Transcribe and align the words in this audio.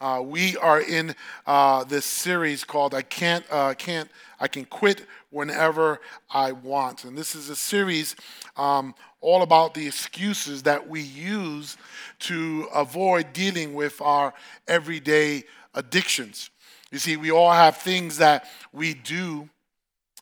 Uh, 0.00 0.22
we 0.24 0.56
are 0.58 0.80
in 0.80 1.12
uh, 1.44 1.82
this 1.82 2.04
series 2.04 2.62
called 2.62 2.94
"I 2.94 3.02
Can't, 3.02 3.44
uh, 3.50 3.74
Can't, 3.74 4.08
I 4.38 4.46
Can 4.46 4.64
Quit 4.64 5.04
Whenever 5.30 6.00
I 6.30 6.52
Want," 6.52 7.02
and 7.02 7.18
this 7.18 7.34
is 7.34 7.48
a 7.48 7.56
series 7.56 8.14
um, 8.56 8.94
all 9.20 9.42
about 9.42 9.74
the 9.74 9.88
excuses 9.88 10.62
that 10.62 10.88
we 10.88 11.00
use 11.00 11.76
to 12.20 12.68
avoid 12.72 13.32
dealing 13.32 13.74
with 13.74 14.00
our 14.00 14.34
everyday 14.68 15.42
addictions. 15.74 16.50
You 16.92 17.00
see, 17.00 17.16
we 17.16 17.32
all 17.32 17.50
have 17.50 17.78
things 17.78 18.18
that 18.18 18.48
we 18.72 18.94
do 18.94 19.48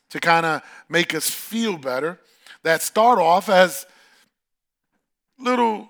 to 0.09 0.19
kind 0.19 0.47
of 0.47 0.63
make 0.89 1.13
us 1.13 1.29
feel 1.29 1.77
better 1.77 2.19
that 2.63 2.81
start 2.81 3.19
off 3.19 3.47
as 3.47 3.85
little 5.37 5.87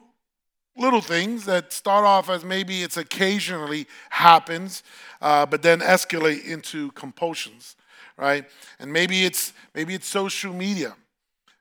little 0.78 1.02
things 1.02 1.46
that 1.46 1.74
start 1.74 2.06
off 2.06 2.30
as 2.30 2.46
maybe 2.46 2.84
it's 2.84 2.98
occasionally 2.98 3.88
happens, 4.10 4.84
uh, 5.22 5.46
but 5.46 5.62
then 5.62 5.80
escalate 5.80 6.46
into 6.46 6.92
compulsions, 6.92 7.76
right? 8.18 8.46
And 8.80 8.94
maybe 8.94 9.26
it's 9.26 9.54
maybe 9.74 9.94
it's 9.94 10.08
social 10.08 10.54
media, 10.54 10.96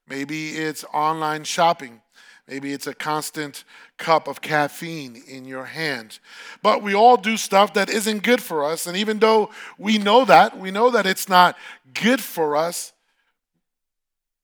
maybe 0.08 0.50
it's 0.50 0.84
online 0.92 1.44
shopping, 1.44 2.02
maybe 2.46 2.72
it's 2.72 2.86
a 2.86 2.94
constant 2.94 3.64
cup 3.96 4.28
of 4.28 4.42
caffeine 4.42 5.22
in 5.26 5.46
your 5.46 5.64
hand. 5.64 6.18
But 6.62 6.82
we 6.82 6.94
all 6.94 7.16
do 7.16 7.36
stuff 7.36 7.72
that 7.74 7.88
isn't 7.88 8.22
good 8.22 8.42
for 8.42 8.64
us, 8.64 8.86
and 8.86 8.96
even 8.96 9.18
though 9.18 9.50
we 9.78 9.98
know 9.98 10.24
that, 10.26 10.58
we 10.58 10.70
know 10.70 10.90
that 10.90 11.06
it's 11.06 11.28
not 11.28 11.56
good 11.94 12.20
for 12.20 12.54
us, 12.56 12.92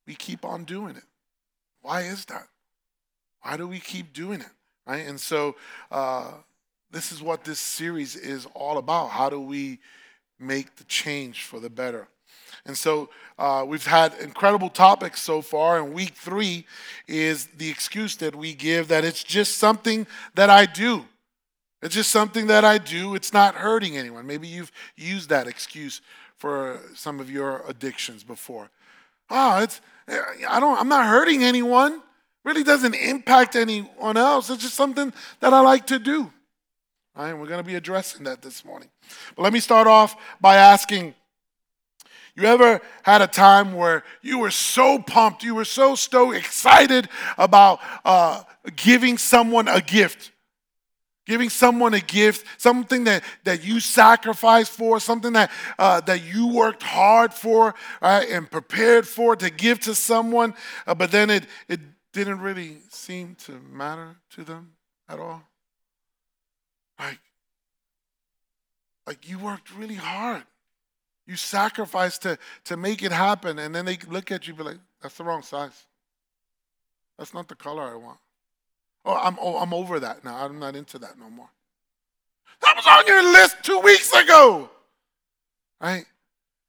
we 0.06 0.14
keep 0.14 0.44
on 0.44 0.64
doing 0.64 0.96
it. 0.96 1.04
Why 1.82 2.02
is 2.02 2.24
that? 2.26 2.48
Why 3.42 3.56
do 3.56 3.66
we 3.66 3.80
keep 3.80 4.12
doing 4.12 4.40
it? 4.40 4.46
Right? 4.86 5.06
And 5.06 5.20
so 5.20 5.56
uh, 5.90 6.32
this 6.90 7.12
is 7.12 7.22
what 7.22 7.44
this 7.44 7.58
series 7.58 8.16
is 8.16 8.46
all 8.54 8.78
about. 8.78 9.08
How 9.10 9.30
do 9.30 9.40
we 9.40 9.78
make 10.38 10.76
the 10.76 10.84
change 10.84 11.44
for 11.44 11.60
the 11.60 11.70
better? 11.70 12.08
And 12.64 12.78
so 12.78 13.10
uh, 13.38 13.64
we've 13.66 13.86
had 13.86 14.14
incredible 14.20 14.68
topics 14.68 15.20
so 15.20 15.42
far, 15.42 15.78
and 15.78 15.92
week 15.92 16.14
three 16.14 16.66
is 17.08 17.46
the 17.56 17.68
excuse 17.68 18.16
that 18.16 18.36
we 18.36 18.54
give 18.54 18.88
that 18.88 19.04
it's 19.04 19.24
just 19.24 19.58
something 19.58 20.06
that 20.34 20.48
I 20.48 20.66
do. 20.66 21.06
It's 21.82 21.94
just 21.94 22.10
something 22.10 22.46
that 22.46 22.64
I 22.64 22.78
do. 22.78 23.16
It's 23.16 23.32
not 23.32 23.56
hurting 23.56 23.96
anyone. 23.96 24.26
Maybe 24.26 24.46
you've 24.46 24.70
used 24.96 25.28
that 25.30 25.48
excuse 25.48 26.00
for 26.36 26.80
some 26.94 27.18
of 27.18 27.28
your 27.28 27.64
addictions 27.66 28.22
before. 28.22 28.70
Oh, 29.28 29.62
it's 29.62 29.80
I 30.48 30.60
don't 30.60 30.78
I'm 30.78 30.88
not 30.88 31.06
hurting 31.06 31.42
anyone 31.42 32.00
really 32.44 32.64
doesn't 32.64 32.94
impact 32.94 33.56
anyone 33.56 34.16
else. 34.16 34.50
It's 34.50 34.62
just 34.62 34.74
something 34.74 35.12
that 35.40 35.52
I 35.52 35.60
like 35.60 35.86
to 35.88 35.98
do. 35.98 36.32
Right, 37.14 37.34
we're 37.34 37.46
going 37.46 37.62
to 37.62 37.66
be 37.66 37.74
addressing 37.74 38.24
that 38.24 38.40
this 38.40 38.64
morning. 38.64 38.88
But 39.36 39.42
let 39.42 39.52
me 39.52 39.60
start 39.60 39.86
off 39.86 40.16
by 40.40 40.56
asking 40.56 41.14
you 42.34 42.44
ever 42.44 42.80
had 43.02 43.20
a 43.20 43.26
time 43.26 43.74
where 43.74 44.04
you 44.22 44.38
were 44.38 44.50
so 44.50 44.98
pumped, 44.98 45.42
you 45.42 45.54
were 45.54 45.66
so 45.66 45.94
stoked, 45.94 46.34
excited 46.34 47.08
about 47.36 47.80
uh, 48.06 48.42
giving 48.74 49.18
someone 49.18 49.68
a 49.68 49.82
gift? 49.82 50.30
Giving 51.26 51.50
someone 51.50 51.92
a 51.92 52.00
gift, 52.00 52.46
something 52.58 53.04
that, 53.04 53.22
that 53.44 53.62
you 53.62 53.78
sacrificed 53.78 54.72
for, 54.72 54.98
something 54.98 55.34
that, 55.34 55.50
uh, 55.78 56.00
that 56.00 56.24
you 56.24 56.48
worked 56.48 56.82
hard 56.82 57.34
for 57.34 57.74
right, 58.00 58.28
and 58.28 58.50
prepared 58.50 59.06
for 59.06 59.36
to 59.36 59.50
give 59.50 59.80
to 59.80 59.94
someone, 59.94 60.54
uh, 60.86 60.94
but 60.94 61.12
then 61.12 61.28
it, 61.28 61.46
it 61.68 61.80
didn't 62.12 62.40
really 62.40 62.78
seem 62.88 63.34
to 63.46 63.52
matter 63.52 64.16
to 64.30 64.44
them 64.44 64.72
at 65.08 65.18
all. 65.18 65.42
Like, 66.98 67.20
like 69.06 69.28
you 69.28 69.38
worked 69.38 69.74
really 69.74 69.96
hard. 69.96 70.44
You 71.26 71.36
sacrificed 71.36 72.22
to, 72.22 72.38
to 72.64 72.76
make 72.76 73.02
it 73.02 73.12
happen, 73.12 73.58
and 73.58 73.74
then 73.74 73.84
they 73.84 73.98
look 74.08 74.30
at 74.30 74.46
you 74.46 74.54
be 74.54 74.62
like, 74.62 74.78
that's 75.00 75.16
the 75.16 75.24
wrong 75.24 75.42
size. 75.42 75.86
That's 77.18 77.32
not 77.32 77.48
the 77.48 77.54
color 77.54 77.82
I 77.82 77.94
want. 77.94 78.18
Oh, 79.04 79.14
I'm, 79.14 79.36
oh, 79.40 79.58
I'm 79.58 79.72
over 79.72 80.00
that 80.00 80.24
now. 80.24 80.36
I'm 80.44 80.58
not 80.58 80.76
into 80.76 80.98
that 80.98 81.18
no 81.18 81.30
more. 81.30 81.48
That 82.60 82.76
was 82.76 82.86
on 82.86 83.06
your 83.06 83.22
list 83.32 83.56
two 83.62 83.80
weeks 83.80 84.12
ago. 84.12 84.70
Right? 85.80 86.04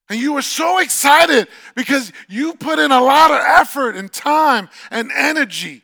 And 0.10 0.20
you 0.20 0.34
were 0.34 0.42
so 0.42 0.80
excited 0.80 1.48
because 1.76 2.12
you 2.28 2.56
put 2.56 2.78
in 2.78 2.92
a 2.92 3.02
lot 3.02 3.32
of 3.32 3.40
effort 3.40 3.96
and 3.96 4.12
time 4.12 4.70
and 4.92 5.12
energy. 5.12 5.84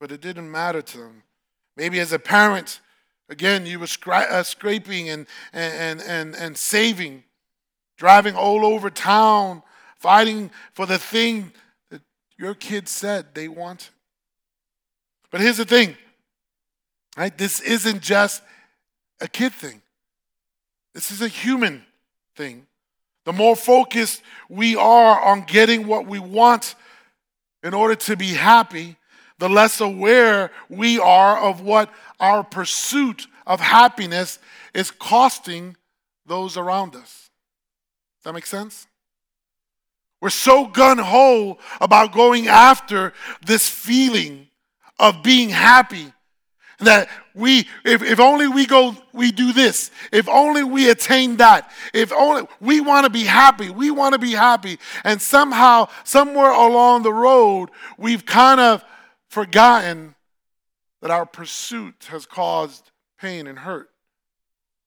But 0.00 0.12
it 0.12 0.20
didn't 0.20 0.50
matter 0.50 0.82
to 0.82 0.98
them. 0.98 1.22
Maybe 1.76 2.00
as 2.00 2.12
a 2.12 2.18
parent, 2.18 2.80
again, 3.28 3.66
you 3.66 3.78
were 3.78 3.86
scra- 3.86 4.30
uh, 4.30 4.42
scraping 4.42 5.08
and, 5.08 5.26
and, 5.52 6.00
and, 6.00 6.34
and 6.36 6.56
saving, 6.56 7.24
driving 7.96 8.34
all 8.34 8.64
over 8.64 8.88
town, 8.88 9.62
fighting 9.98 10.50
for 10.72 10.86
the 10.86 10.98
thing 10.98 11.52
that 11.90 12.02
your 12.38 12.54
kids 12.54 12.90
said 12.90 13.34
they 13.34 13.48
want. 13.48 13.90
But 15.30 15.40
here's 15.40 15.56
the 15.56 15.64
thing, 15.64 15.96
right? 17.16 17.36
This 17.36 17.60
isn't 17.60 18.00
just 18.00 18.42
a 19.20 19.28
kid 19.28 19.52
thing. 19.52 19.82
This 20.94 21.10
is 21.10 21.20
a 21.20 21.28
human 21.28 21.84
thing. 22.36 22.66
The 23.26 23.32
more 23.32 23.56
focused 23.56 24.22
we 24.48 24.76
are 24.76 25.20
on 25.20 25.42
getting 25.42 25.88
what 25.88 26.06
we 26.06 26.20
want 26.20 26.76
in 27.64 27.74
order 27.74 27.96
to 27.96 28.16
be 28.16 28.28
happy, 28.28 28.96
the 29.38 29.48
less 29.48 29.80
aware 29.80 30.52
we 30.68 31.00
are 31.00 31.38
of 31.38 31.60
what 31.60 31.90
our 32.20 32.44
pursuit 32.44 33.26
of 33.44 33.58
happiness 33.58 34.38
is 34.72 34.92
costing 34.92 35.76
those 36.24 36.56
around 36.56 36.94
us. 36.94 37.30
Does 38.18 38.24
that 38.24 38.32
make 38.32 38.46
sense? 38.46 38.86
We're 40.20 40.30
so 40.30 40.66
gun 40.66 40.98
ho 40.98 41.58
about 41.80 42.12
going 42.12 42.46
after 42.46 43.12
this 43.44 43.68
feeling 43.68 44.46
of 45.00 45.24
being 45.24 45.48
happy 45.48 46.12
that 46.78 47.08
we, 47.34 47.66
if, 47.84 48.02
if 48.02 48.20
only 48.20 48.48
we 48.48 48.66
go, 48.66 48.96
we 49.12 49.32
do 49.32 49.52
this, 49.52 49.90
if 50.12 50.28
only 50.28 50.62
we 50.62 50.90
attain 50.90 51.36
that, 51.36 51.70
if 51.94 52.12
only 52.12 52.46
we 52.60 52.80
want 52.80 53.04
to 53.04 53.10
be 53.10 53.24
happy, 53.24 53.70
we 53.70 53.90
want 53.90 54.12
to 54.12 54.18
be 54.18 54.32
happy. 54.32 54.78
And 55.04 55.20
somehow, 55.20 55.88
somewhere 56.04 56.50
along 56.50 57.02
the 57.02 57.12
road, 57.12 57.70
we've 57.96 58.26
kind 58.26 58.60
of 58.60 58.84
forgotten 59.28 60.14
that 61.00 61.10
our 61.10 61.26
pursuit 61.26 62.06
has 62.08 62.26
caused 62.26 62.90
pain 63.18 63.46
and 63.46 63.60
hurt 63.60 63.90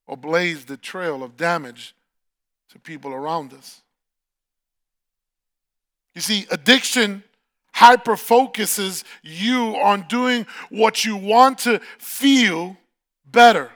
or 0.05 0.17
blazed 0.17 0.69
a 0.71 0.77
trail 0.77 1.23
of 1.23 1.37
damage 1.37 1.95
to 2.69 2.79
people 2.79 3.13
around 3.13 3.53
us. 3.53 3.81
You 6.15 6.21
see, 6.21 6.45
addiction 6.51 7.23
hyper 7.79 8.17
focuses 8.17 9.05
you 9.23 9.77
on 9.77 10.05
doing 10.09 10.45
what 10.69 11.05
you 11.05 11.15
want 11.15 11.59
to 11.59 11.79
feel 11.97 12.75
better, 13.25 13.71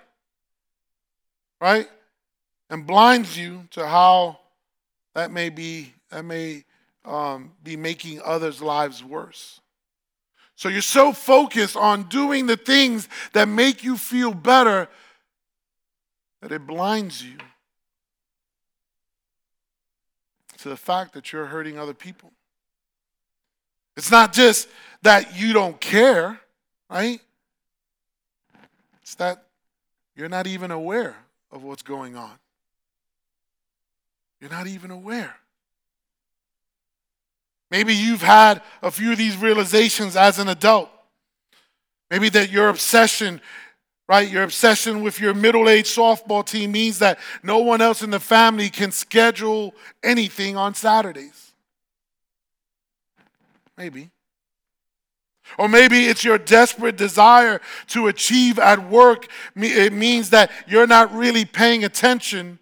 right? 1.61 1.87
And 2.69 2.85
blinds 2.85 3.37
you 3.37 3.65
to 3.71 3.87
how 3.87 4.39
that 5.15 5.31
may 5.31 5.47
be 5.49 5.93
that 6.09 6.25
may 6.25 6.65
um, 7.05 7.53
be 7.63 7.77
making 7.77 8.21
others' 8.21 8.61
lives 8.61 9.01
worse. 9.01 9.61
So 10.57 10.67
you're 10.67 10.81
so 10.81 11.13
focused 11.13 11.77
on 11.77 12.03
doing 12.03 12.45
the 12.45 12.57
things 12.57 13.07
that 13.31 13.47
make 13.47 13.85
you 13.85 13.97
feel 13.97 14.33
better 14.33 14.89
that 16.41 16.51
it 16.51 16.67
blinds 16.67 17.23
you 17.23 17.37
to 20.57 20.67
the 20.67 20.77
fact 20.77 21.13
that 21.13 21.31
you're 21.31 21.45
hurting 21.45 21.79
other 21.79 21.93
people. 21.93 22.33
It's 23.95 24.11
not 24.11 24.33
just 24.33 24.67
that 25.03 25.37
you 25.37 25.53
don't 25.53 25.79
care, 25.79 26.39
right? 26.89 27.21
It's 29.01 29.15
that 29.15 29.45
you're 30.15 30.29
not 30.29 30.47
even 30.47 30.71
aware 30.71 31.15
of 31.51 31.63
what's 31.63 31.83
going 31.83 32.15
on. 32.15 32.31
You're 34.39 34.51
not 34.51 34.67
even 34.67 34.91
aware. 34.91 35.35
Maybe 37.71 37.93
you've 37.95 38.21
had 38.21 38.61
a 38.81 38.91
few 38.91 39.11
of 39.11 39.17
these 39.17 39.37
realizations 39.37 40.15
as 40.15 40.37
an 40.37 40.47
adult. 40.47 40.89
Maybe 42.11 42.29
that 42.29 42.51
your 42.51 42.69
obsession, 42.69 43.41
right, 44.07 44.29
your 44.29 44.43
obsession 44.43 45.01
with 45.01 45.19
your 45.19 45.33
middle 45.33 45.67
aged 45.67 45.95
softball 45.95 46.45
team 46.45 46.71
means 46.71 46.99
that 46.99 47.19
no 47.41 47.59
one 47.59 47.81
else 47.81 48.03
in 48.03 48.11
the 48.11 48.19
family 48.19 48.69
can 48.69 48.91
schedule 48.91 49.73
anything 50.03 50.55
on 50.55 50.75
Saturdays. 50.75 51.52
Maybe. 53.77 54.11
Or 55.57 55.67
maybe 55.67 56.05
it's 56.05 56.23
your 56.23 56.37
desperate 56.37 56.95
desire 56.95 57.59
to 57.87 58.07
achieve 58.07 58.57
at 58.59 58.89
work. 58.89 59.27
It 59.55 59.93
means 59.93 60.29
that 60.29 60.51
you're 60.67 60.87
not 60.87 61.13
really 61.13 61.45
paying 61.45 61.83
attention 61.83 62.59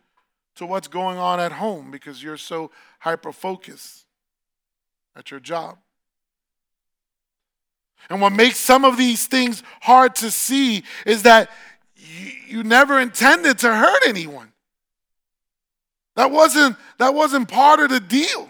to 0.55 0.65
what's 0.65 0.87
going 0.87 1.17
on 1.17 1.39
at 1.39 1.53
home 1.53 1.91
because 1.91 2.23
you're 2.23 2.37
so 2.37 2.71
hyper 2.99 3.31
focused 3.31 4.05
at 5.15 5.31
your 5.31 5.39
job. 5.39 5.77
And 8.09 8.19
what 8.19 8.33
makes 8.33 8.57
some 8.57 8.83
of 8.83 8.97
these 8.97 9.27
things 9.27 9.63
hard 9.81 10.15
to 10.15 10.31
see 10.31 10.83
is 11.05 11.23
that 11.23 11.49
you, 12.47 12.63
never 12.63 12.99
intended 12.99 13.59
to 13.59 13.73
hurt 13.73 14.01
anyone. 14.07 14.51
That 16.15 16.31
wasn't, 16.31 16.75
that 16.97 17.13
wasn't 17.13 17.47
part 17.47 17.79
of 17.79 17.89
the 17.89 17.99
deal. 17.99 18.49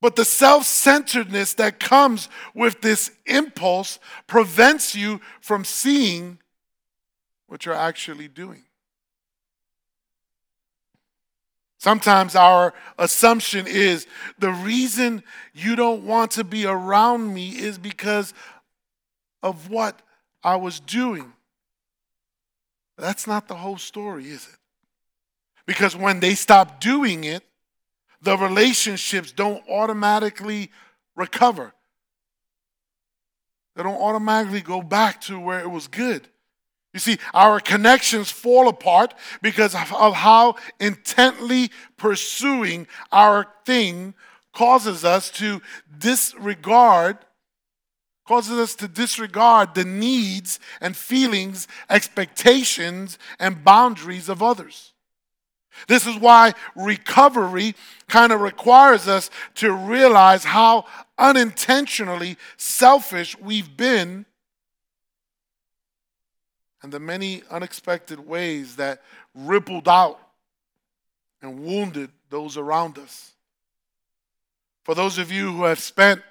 But 0.00 0.16
the 0.16 0.24
self 0.24 0.64
centeredness 0.64 1.54
that 1.54 1.80
comes 1.80 2.28
with 2.54 2.80
this 2.80 3.10
impulse 3.26 3.98
prevents 4.26 4.94
you 4.94 5.20
from 5.40 5.64
seeing 5.64 6.38
what 7.48 7.66
you're 7.66 7.74
actually 7.74 8.28
doing. 8.28 8.62
Sometimes 11.78 12.34
our 12.34 12.74
assumption 12.98 13.66
is 13.66 14.06
the 14.38 14.50
reason 14.50 15.22
you 15.54 15.76
don't 15.76 16.04
want 16.04 16.32
to 16.32 16.44
be 16.44 16.66
around 16.66 17.32
me 17.32 17.50
is 17.50 17.78
because 17.78 18.34
of 19.42 19.70
what 19.70 20.00
I 20.42 20.56
was 20.56 20.80
doing. 20.80 21.32
That's 22.96 23.28
not 23.28 23.46
the 23.46 23.54
whole 23.54 23.78
story, 23.78 24.28
is 24.28 24.48
it? 24.48 24.58
Because 25.66 25.94
when 25.94 26.18
they 26.18 26.34
stop 26.34 26.80
doing 26.80 27.22
it, 27.22 27.44
the 28.20 28.36
relationships 28.36 29.32
don't 29.32 29.62
automatically 29.68 30.70
recover. 31.16 31.72
They 33.76 33.82
don't 33.82 34.00
automatically 34.00 34.60
go 34.60 34.82
back 34.82 35.20
to 35.22 35.38
where 35.38 35.60
it 35.60 35.70
was 35.70 35.86
good. 35.86 36.28
You 36.92 37.00
see, 37.00 37.18
our 37.32 37.60
connections 37.60 38.30
fall 38.30 38.68
apart 38.68 39.14
because 39.40 39.74
of 39.74 40.14
how 40.14 40.56
intently 40.80 41.70
pursuing 41.96 42.88
our 43.12 43.46
thing 43.64 44.14
causes 44.52 45.04
us 45.04 45.30
to 45.32 45.62
disregard 45.96 47.18
causes 48.26 48.58
us 48.58 48.74
to 48.74 48.86
disregard 48.86 49.74
the 49.74 49.86
needs 49.86 50.60
and 50.82 50.94
feelings, 50.94 51.66
expectations 51.88 53.18
and 53.40 53.64
boundaries 53.64 54.28
of 54.28 54.42
others. 54.42 54.92
This 55.86 56.06
is 56.06 56.16
why 56.16 56.54
recovery 56.74 57.74
kind 58.08 58.32
of 58.32 58.40
requires 58.40 59.06
us 59.06 59.30
to 59.56 59.72
realize 59.72 60.44
how 60.44 60.86
unintentionally 61.18 62.36
selfish 62.56 63.38
we've 63.38 63.76
been 63.76 64.26
and 66.82 66.92
the 66.92 67.00
many 67.00 67.42
unexpected 67.50 68.26
ways 68.26 68.76
that 68.76 69.02
rippled 69.34 69.88
out 69.88 70.20
and 71.42 71.60
wounded 71.64 72.10
those 72.30 72.56
around 72.56 72.98
us. 72.98 73.32
For 74.84 74.94
those 74.94 75.18
of 75.18 75.30
you 75.30 75.52
who 75.52 75.64
have 75.64 75.80
spent 75.80 76.22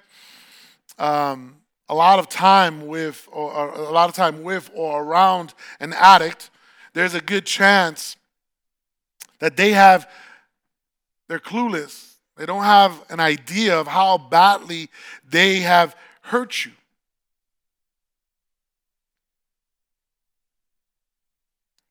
um, 0.98 1.56
a 1.88 1.94
lot 1.94 2.18
of 2.18 2.28
time 2.28 2.86
with, 2.86 3.28
or, 3.30 3.52
or 3.52 3.74
a 3.74 3.90
lot 3.90 4.08
of 4.08 4.14
time 4.14 4.42
with 4.42 4.70
or 4.74 5.02
around 5.02 5.54
an 5.80 5.92
addict, 5.92 6.50
there's 6.92 7.14
a 7.14 7.20
good 7.20 7.46
chance 7.46 8.16
that 9.40 9.56
they 9.56 9.72
have, 9.72 10.08
they're 11.28 11.38
clueless. 11.38 12.14
They 12.36 12.46
don't 12.46 12.64
have 12.64 13.04
an 13.10 13.20
idea 13.20 13.78
of 13.78 13.88
how 13.88 14.18
badly 14.18 14.88
they 15.28 15.60
have 15.60 15.96
hurt 16.22 16.64
you. 16.64 16.72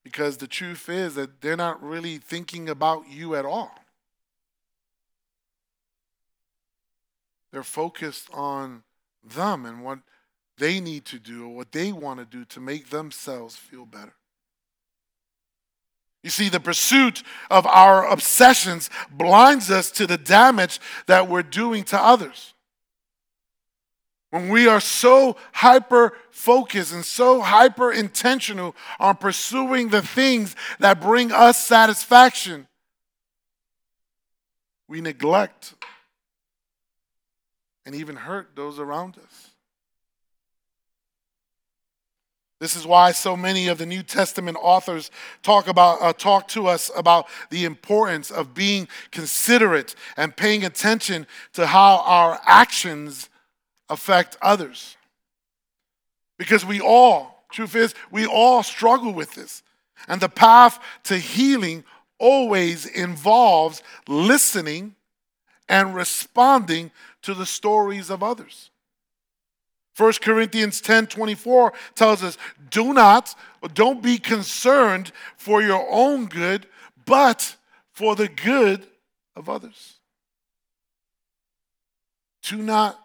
Because 0.03 0.37
the 0.37 0.47
truth 0.47 0.87
is 0.87 1.15
that 1.15 1.41
they're 1.41 1.57
not 1.57 1.83
really 1.83 2.17
thinking 2.17 2.69
about 2.69 3.09
you 3.09 3.35
at 3.35 3.45
all. 3.45 3.75
They're 7.51 7.63
focused 7.63 8.29
on 8.33 8.83
them 9.23 9.65
and 9.65 9.83
what 9.83 9.99
they 10.57 10.79
need 10.79 11.05
to 11.05 11.19
do 11.19 11.45
or 11.45 11.55
what 11.55 11.71
they 11.71 11.91
want 11.91 12.19
to 12.19 12.25
do 12.25 12.45
to 12.45 12.59
make 12.59 12.89
themselves 12.89 13.55
feel 13.55 13.85
better. 13.85 14.13
You 16.27 16.31
see, 16.31 16.49
the 16.49 16.59
pursuit 16.59 17.23
of 17.49 17.65
our 17.65 18.05
obsessions 18.05 18.89
blinds 19.09 19.71
us 19.71 19.89
to 19.91 20.05
the 20.05 20.17
damage 20.17 20.81
that 21.05 21.29
we're 21.29 21.41
doing 21.41 21.85
to 21.85 21.97
others. 21.97 22.53
When 24.31 24.49
we 24.49 24.67
are 24.67 24.81
so 24.81 25.37
hyper 25.53 26.17
focused 26.29 26.91
and 26.91 27.05
so 27.05 27.39
hyper 27.39 27.93
intentional 27.93 28.75
on 28.99 29.15
pursuing 29.15 29.87
the 29.87 30.01
things 30.01 30.53
that 30.79 30.99
bring 30.99 31.31
us 31.31 31.65
satisfaction, 31.65 32.67
we 34.89 34.99
neglect 34.99 35.75
and 37.85 37.95
even 37.95 38.17
hurt 38.17 38.49
those 38.53 38.79
around 38.79 39.17
us. 39.17 39.46
This 42.59 42.75
is 42.75 42.87
why 42.87 43.11
so 43.11 43.37
many 43.37 43.67
of 43.67 43.77
the 43.77 43.85
New 43.85 44.01
Testament 44.01 44.57
authors 44.59 45.11
talk 45.43 45.67
about 45.67 46.01
uh, 46.01 46.13
talk 46.13 46.47
to 46.49 46.67
us 46.67 46.89
about 46.95 47.27
the 47.51 47.65
importance 47.65 48.31
of 48.31 48.55
being 48.55 48.87
considerate 49.11 49.93
and 50.15 50.35
paying 50.35 50.65
attention 50.65 51.27
to 51.53 51.67
how 51.67 52.03
our 52.05 52.39
actions 52.45 53.29
affect 53.89 54.37
others. 54.41 54.97
Because 56.37 56.65
we 56.65 56.79
all, 56.79 57.43
truth 57.51 57.75
is, 57.75 57.93
we 58.11 58.25
all 58.25 58.63
struggle 58.63 59.13
with 59.13 59.33
this. 59.35 59.61
And 60.07 60.19
the 60.19 60.29
path 60.29 60.79
to 61.05 61.17
healing 61.17 61.83
always 62.19 62.85
involves 62.85 63.83
listening 64.07 64.95
and 65.69 65.95
responding 65.95 66.91
to 67.21 67.33
the 67.33 67.45
stories 67.45 68.09
of 68.09 68.23
others. 68.23 68.71
1 69.97 70.13
Corinthians 70.21 70.79
10 70.79 71.07
24 71.07 71.73
tells 71.95 72.23
us, 72.23 72.37
do 72.69 72.93
not, 72.93 73.35
don't 73.73 74.01
be 74.01 74.17
concerned 74.17 75.11
for 75.37 75.61
your 75.61 75.85
own 75.89 76.27
good, 76.27 76.67
but 77.05 77.55
for 77.91 78.15
the 78.15 78.27
good 78.27 78.85
of 79.35 79.49
others. 79.49 79.95
Do 82.43 82.57
not 82.57 82.99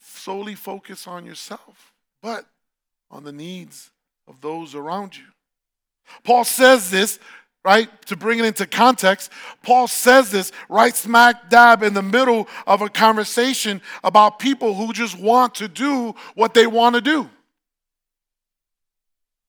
solely 0.00 0.54
focus 0.54 1.06
on 1.06 1.26
yourself, 1.26 1.92
but 2.22 2.46
on 3.10 3.24
the 3.24 3.32
needs 3.32 3.90
of 4.28 4.40
those 4.40 4.74
around 4.74 5.16
you. 5.16 5.24
Paul 6.22 6.44
says 6.44 6.90
this, 6.90 7.18
right, 7.64 7.88
to 8.06 8.16
bring 8.16 8.38
it 8.38 8.44
into 8.44 8.66
context. 8.66 9.32
Paul 9.62 9.88
says 9.88 10.30
this 10.30 10.52
right 10.68 10.94
smack 10.94 11.48
dab 11.48 11.82
in 11.82 11.94
the 11.94 12.02
middle 12.02 12.46
of 12.66 12.82
a 12.82 12.88
conversation 12.88 13.80
about 14.02 14.38
people 14.38 14.74
who 14.74 14.92
just 14.92 15.18
want 15.18 15.54
to 15.56 15.68
do 15.68 16.14
what 16.34 16.54
they 16.54 16.66
want 16.66 16.94
to 16.94 17.00
do. 17.00 17.28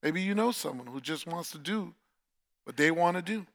Maybe 0.01 0.21
you 0.21 0.35
know 0.35 0.51
someone 0.51 0.87
who 0.87 1.01
just 1.01 1.27
wants 1.27 1.51
to 1.51 1.57
do 1.57 1.93
what 2.63 2.77
they 2.77 2.91
want 2.91 3.17
to 3.17 3.21
do. 3.21 3.45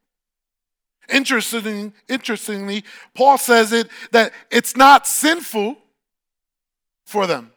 Interestingly, 1.09 2.85
Paul 3.15 3.39
says 3.39 3.73
it 3.73 3.89
that 4.13 4.33
it's 4.51 4.77
not 4.77 5.07
sinful 5.07 5.77
for 7.07 7.27
them. 7.27 7.53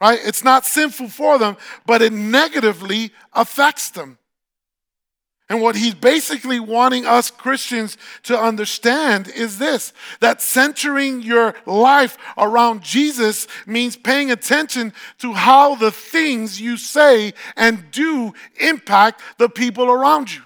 Right? 0.00 0.18
It's 0.22 0.44
not 0.44 0.66
sinful 0.66 1.08
for 1.08 1.38
them, 1.38 1.56
but 1.86 2.02
it 2.02 2.12
negatively 2.12 3.12
affects 3.32 3.90
them. 3.90 4.18
And 5.48 5.62
what 5.62 5.76
he's 5.76 5.94
basically 5.94 6.58
wanting 6.58 7.06
us 7.06 7.30
Christians 7.30 7.96
to 8.24 8.38
understand 8.38 9.28
is 9.28 9.58
this 9.58 9.92
that 10.18 10.42
centering 10.42 11.22
your 11.22 11.54
life 11.66 12.18
around 12.36 12.82
Jesus 12.82 13.46
means 13.64 13.96
paying 13.96 14.32
attention 14.32 14.92
to 15.18 15.32
how 15.32 15.76
the 15.76 15.92
things 15.92 16.60
you 16.60 16.76
say 16.76 17.32
and 17.56 17.90
do 17.92 18.34
impact 18.58 19.22
the 19.38 19.48
people 19.48 19.88
around 19.88 20.34
you. 20.34 20.42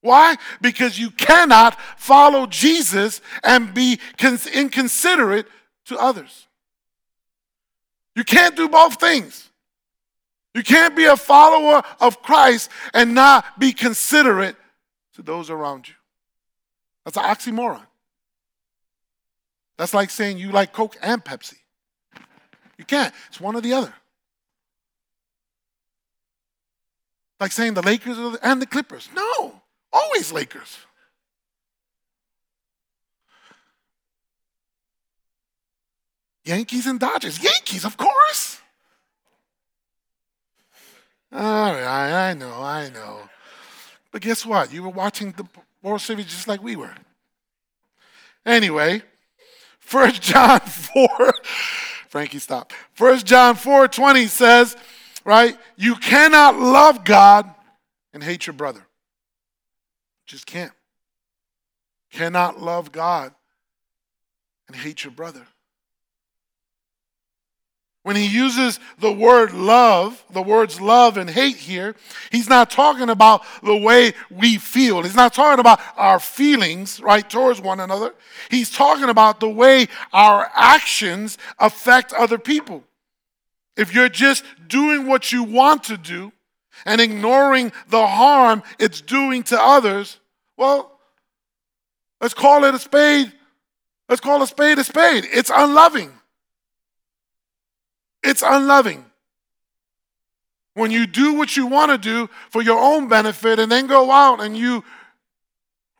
Why? 0.00 0.36
Because 0.60 0.98
you 0.98 1.10
cannot 1.10 1.80
follow 1.96 2.46
Jesus 2.46 3.20
and 3.44 3.72
be 3.72 4.00
inconsiderate 4.20 5.46
to 5.86 5.96
others. 5.96 6.46
You 8.16 8.24
can't 8.24 8.56
do 8.56 8.68
both 8.68 9.00
things. 9.00 9.48
You 10.54 10.62
can't 10.62 10.94
be 10.94 11.04
a 11.04 11.16
follower 11.16 11.82
of 12.00 12.22
Christ 12.22 12.70
and 12.92 13.14
not 13.14 13.58
be 13.58 13.72
considerate 13.72 14.56
to 15.14 15.22
those 15.22 15.50
around 15.50 15.88
you. 15.88 15.94
That's 17.04 17.16
an 17.16 17.24
oxymoron. 17.24 17.84
That's 19.76 19.92
like 19.92 20.10
saying 20.10 20.38
you 20.38 20.52
like 20.52 20.72
Coke 20.72 20.96
and 21.02 21.24
Pepsi. 21.24 21.58
You 22.78 22.84
can't. 22.84 23.12
It's 23.28 23.40
one 23.40 23.56
or 23.56 23.60
the 23.60 23.72
other. 23.72 23.92
Like 27.40 27.50
saying 27.50 27.74
the 27.74 27.82
Lakers 27.82 28.16
and 28.42 28.62
the 28.62 28.66
Clippers. 28.66 29.08
No, 29.14 29.60
always 29.92 30.32
Lakers. 30.32 30.78
Yankees 36.44 36.86
and 36.86 37.00
Dodgers. 37.00 37.42
Yankees, 37.42 37.84
of 37.84 37.96
course. 37.96 38.60
All 41.34 41.72
right, 41.72 42.30
I 42.30 42.34
know, 42.34 42.62
I 42.62 42.90
know. 42.90 43.18
But 44.12 44.22
guess 44.22 44.46
what? 44.46 44.72
You 44.72 44.84
were 44.84 44.88
watching 44.88 45.32
the 45.32 45.44
World 45.82 46.00
Series 46.00 46.26
just 46.26 46.46
like 46.46 46.62
we 46.62 46.76
were. 46.76 46.94
Anyway, 48.46 49.02
First 49.80 50.22
John 50.22 50.60
4, 50.60 51.34
Frankie, 52.08 52.38
stop. 52.38 52.72
First 52.92 53.26
John 53.26 53.56
4 53.56 53.88
20 53.88 54.26
says, 54.26 54.76
right? 55.24 55.58
You 55.74 55.96
cannot 55.96 56.56
love 56.56 57.04
God 57.04 57.52
and 58.12 58.22
hate 58.22 58.46
your 58.46 58.54
brother. 58.54 58.86
Just 60.26 60.46
can't. 60.46 60.72
Cannot 62.12 62.60
love 62.62 62.92
God 62.92 63.34
and 64.68 64.76
hate 64.76 65.02
your 65.02 65.10
brother. 65.10 65.44
When 68.04 68.16
he 68.16 68.26
uses 68.26 68.80
the 68.98 69.10
word 69.10 69.54
love, 69.54 70.22
the 70.30 70.42
words 70.42 70.78
love 70.78 71.16
and 71.16 71.28
hate 71.28 71.56
here, 71.56 71.96
he's 72.30 72.50
not 72.50 72.70
talking 72.70 73.08
about 73.08 73.42
the 73.62 73.78
way 73.78 74.12
we 74.30 74.58
feel. 74.58 75.02
He's 75.02 75.16
not 75.16 75.32
talking 75.32 75.58
about 75.58 75.80
our 75.96 76.20
feelings, 76.20 77.00
right, 77.00 77.28
towards 77.28 77.62
one 77.62 77.80
another. 77.80 78.14
He's 78.50 78.70
talking 78.70 79.08
about 79.08 79.40
the 79.40 79.48
way 79.48 79.88
our 80.12 80.50
actions 80.54 81.38
affect 81.58 82.12
other 82.12 82.36
people. 82.36 82.84
If 83.74 83.94
you're 83.94 84.10
just 84.10 84.44
doing 84.68 85.06
what 85.06 85.32
you 85.32 85.42
want 85.42 85.84
to 85.84 85.96
do 85.96 86.30
and 86.84 87.00
ignoring 87.00 87.72
the 87.88 88.06
harm 88.06 88.62
it's 88.78 89.00
doing 89.00 89.44
to 89.44 89.58
others, 89.58 90.20
well, 90.58 91.00
let's 92.20 92.34
call 92.34 92.64
it 92.64 92.74
a 92.74 92.78
spade. 92.78 93.32
Let's 94.10 94.20
call 94.20 94.42
a 94.42 94.46
spade 94.46 94.78
a 94.78 94.84
spade. 94.84 95.24
It's 95.32 95.50
unloving. 95.52 96.12
It's 98.24 98.42
unloving. 98.42 99.04
When 100.72 100.90
you 100.90 101.06
do 101.06 101.34
what 101.34 101.56
you 101.56 101.66
want 101.66 101.92
to 101.92 101.98
do 101.98 102.28
for 102.50 102.62
your 102.62 102.80
own 102.80 103.06
benefit 103.06 103.58
and 103.60 103.70
then 103.70 103.86
go 103.86 104.10
out 104.10 104.40
and 104.40 104.56
you 104.56 104.82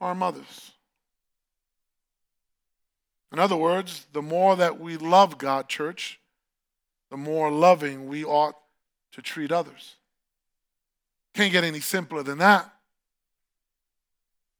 harm 0.00 0.22
others. 0.22 0.72
In 3.30 3.38
other 3.38 3.56
words, 3.56 4.06
the 4.12 4.22
more 4.22 4.56
that 4.56 4.80
we 4.80 4.96
love 4.96 5.38
God, 5.38 5.68
church, 5.68 6.18
the 7.10 7.16
more 7.16 7.50
loving 7.50 8.08
we 8.08 8.24
ought 8.24 8.56
to 9.12 9.22
treat 9.22 9.52
others. 9.52 9.96
Can't 11.34 11.52
get 11.52 11.62
any 11.62 11.80
simpler 11.80 12.22
than 12.22 12.38
that. 12.38 12.72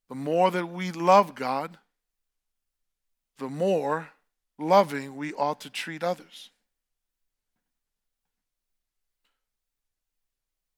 The 0.08 0.14
more 0.14 0.50
that 0.50 0.66
we 0.66 0.92
love 0.92 1.34
God, 1.34 1.78
the 3.38 3.48
more 3.48 4.10
loving 4.58 5.16
we 5.16 5.32
ought 5.32 5.60
to 5.60 5.70
treat 5.70 6.02
others. 6.02 6.50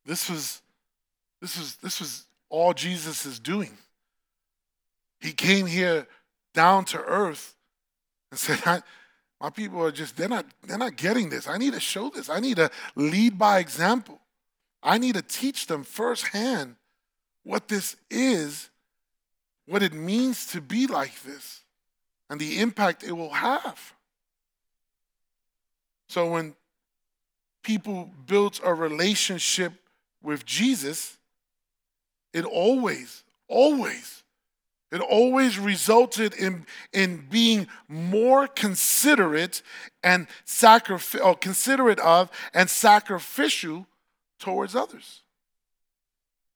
This 0.06 0.30
was 0.30 0.62
this 1.40 1.58
was 1.58 1.76
this 1.76 2.00
was 2.00 2.24
all 2.48 2.72
Jesus 2.72 3.26
is 3.26 3.38
doing. 3.38 3.76
He 5.20 5.32
came 5.32 5.66
here 5.66 6.06
down 6.54 6.84
to 6.86 6.98
earth 6.98 7.56
and 8.30 8.38
said, 8.38 8.82
my 9.40 9.50
people 9.50 9.82
are 9.84 9.90
just 9.90 10.16
they're 10.16 10.28
not 10.28 10.46
they're 10.62 10.78
not 10.78 10.96
getting 10.96 11.28
this. 11.28 11.48
I 11.48 11.58
need 11.58 11.74
to 11.74 11.80
show 11.80 12.08
this. 12.08 12.30
I 12.30 12.40
need 12.40 12.56
to 12.56 12.70
lead 12.94 13.36
by 13.36 13.58
example. 13.58 14.20
I 14.82 14.98
need 14.98 15.16
to 15.16 15.22
teach 15.22 15.66
them 15.66 15.82
firsthand 15.82 16.76
what 17.42 17.68
this 17.68 17.96
is, 18.10 18.70
what 19.66 19.82
it 19.82 19.92
means 19.92 20.46
to 20.48 20.60
be 20.60 20.86
like 20.86 21.22
this, 21.22 21.62
and 22.30 22.40
the 22.40 22.60
impact 22.60 23.02
it 23.02 23.12
will 23.12 23.30
have. 23.30 23.94
So 26.08 26.30
when 26.30 26.54
people 27.62 28.12
built 28.26 28.60
a 28.62 28.72
relationship 28.72 29.72
with 30.26 30.44
Jesus, 30.44 31.16
it 32.34 32.44
always, 32.44 33.22
always, 33.48 34.24
it 34.90 35.00
always 35.00 35.58
resulted 35.58 36.34
in, 36.34 36.66
in 36.92 37.26
being 37.30 37.68
more 37.88 38.48
considerate 38.48 39.62
and 40.02 40.26
sacrific- 40.44 41.24
or 41.24 41.36
considerate 41.36 42.00
of 42.00 42.30
and 42.52 42.68
sacrificial 42.68 43.86
towards 44.40 44.74
others. 44.74 45.22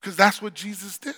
Because 0.00 0.16
that's 0.16 0.42
what 0.42 0.54
Jesus 0.54 0.98
did. 0.98 1.14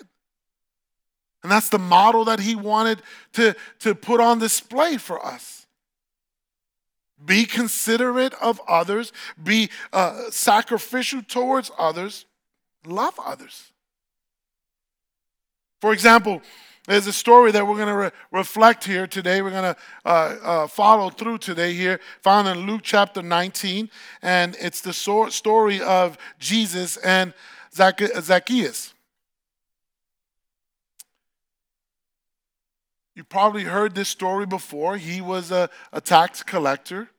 And 1.42 1.50
that's 1.50 1.70
the 1.70 1.78
model 1.78 2.26
that 2.26 2.40
he 2.40 2.54
wanted 2.54 3.02
to, 3.32 3.56
to 3.80 3.94
put 3.94 4.20
on 4.20 4.38
display 4.38 4.98
for 4.98 5.24
us. 5.24 5.66
Be 7.24 7.46
considerate 7.46 8.34
of 8.42 8.60
others, 8.68 9.12
be 9.42 9.70
uh, 9.92 10.30
sacrificial 10.30 11.22
towards 11.22 11.70
others, 11.78 12.26
love 12.86 13.14
others. 13.24 13.70
For 15.80 15.92
example, 15.92 16.42
there's 16.86 17.06
a 17.06 17.12
story 17.12 17.52
that 17.52 17.66
we're 17.66 17.76
going 17.76 17.88
to 17.88 17.94
re- 17.94 18.10
reflect 18.32 18.84
here 18.84 19.06
today. 19.06 19.40
We're 19.40 19.50
going 19.50 19.74
to 19.74 19.76
uh, 20.04 20.08
uh, 20.08 20.66
follow 20.66 21.10
through 21.10 21.38
today 21.38 21.74
here, 21.74 22.00
found 22.22 22.48
in 22.48 22.66
Luke 22.66 22.80
chapter 22.82 23.22
19. 23.22 23.88
And 24.20 24.56
it's 24.60 24.80
the 24.80 24.92
so- 24.92 25.28
story 25.28 25.80
of 25.80 26.18
Jesus 26.40 26.96
and 26.98 27.34
Zacchaeus. 27.72 28.94
You 33.14 33.24
probably 33.24 33.64
heard 33.64 33.94
this 33.94 34.08
story 34.08 34.46
before. 34.46 34.96
He 34.96 35.20
was 35.20 35.50
a, 35.50 35.70
a 35.92 36.00
tax 36.00 36.42
collector, 36.42 37.10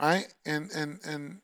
right? 0.00 0.32
And, 0.46 0.70
and, 0.72 0.98
and 1.04 1.40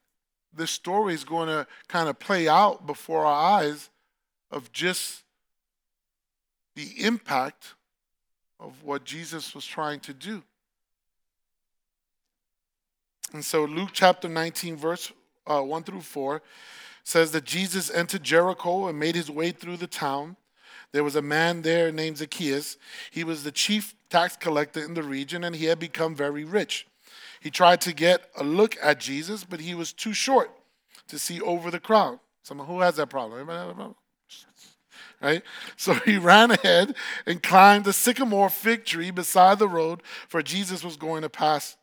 this 0.53 0.71
story 0.71 1.15
is 1.15 1.25
going 1.25 1.49
to 1.49 1.67
kind 1.89 2.09
of 2.09 2.19
play 2.19 2.49
out 2.49 2.87
before 2.87 3.25
our 3.25 3.61
eyes 3.61 3.91
of 4.51 4.73
just 4.73 5.23
the 6.75 7.05
impact 7.05 7.75
of 8.61 8.83
what 8.83 9.05
Jesus 9.05 9.55
was 9.55 9.67
trying 9.67 10.01
to 10.01 10.13
do. 10.13 10.43
And 13.33 13.45
so 13.45 13.65
Luke 13.65 13.91
chapter 13.93 14.29
19, 14.29 14.77
verse 14.77 15.13
uh, 15.47 15.61
1 15.61 15.83
through 15.85 16.01
4 16.01 16.43
says 17.05 17.33
that 17.33 17.45
Jesus 17.45 17.91
entered 17.91 18.23
Jericho 18.23 18.87
and 18.87 18.99
made 18.99 19.15
his 19.15 19.31
way 19.31 19.51
through 19.51 19.77
the 19.77 19.87
town. 19.87 20.37
There 20.93 21.05
was 21.05 21.17
a 21.17 21.23
man 21.23 21.63
there 21.63 21.93
named 21.93 22.19
Zacchaeus. 22.19 22.77
He 23.11 23.25
was 23.25 23.45
the 23.45 23.53
chief 23.53 23.95
tax 24.11 24.37
collector 24.37 24.83
in 24.83 24.95
the 24.95 25.03
region 25.03 25.45
and 25.45 25.55
he 25.55 25.67
had 25.67 25.79
become 25.79 26.15
very 26.15 26.45
rich. 26.45 26.87
He 27.41 27.51
tried 27.51 27.81
to 27.83 27.93
get 27.93 28.23
a 28.37 28.45
look 28.45 28.77
at 28.83 28.99
Jesus, 28.99 29.45
but 29.45 29.61
he 29.61 29.75
was 29.75 29.93
too 29.93 30.13
short 30.13 30.51
to 31.09 31.19
see 31.19 31.41
over 31.41 31.71
the 31.71 31.81
crowd. 31.81 32.19
Someone 32.43 32.67
who 32.67 32.81
has 32.81 32.97
that 32.97 33.09
problem? 33.09 33.39
Anybody 33.39 33.59
have 33.59 33.69
a 33.69 33.75
problem? 33.75 33.95
Right? 35.21 35.43
So 35.77 35.95
he 35.95 36.17
ran 36.17 36.53
ahead 36.53 36.95
and 37.27 37.43
climbed 37.43 37.89
a 37.89 37.93
sycamore 37.93 38.49
fig 38.49 38.85
tree 38.85 39.11
beside 39.11 39.59
the 39.59 39.67
road, 39.67 40.01
for 40.29 40.43
Jesus 40.43 40.85
was 40.85 40.97
going 40.97 41.23
to 41.23 41.29
pass 41.29 41.77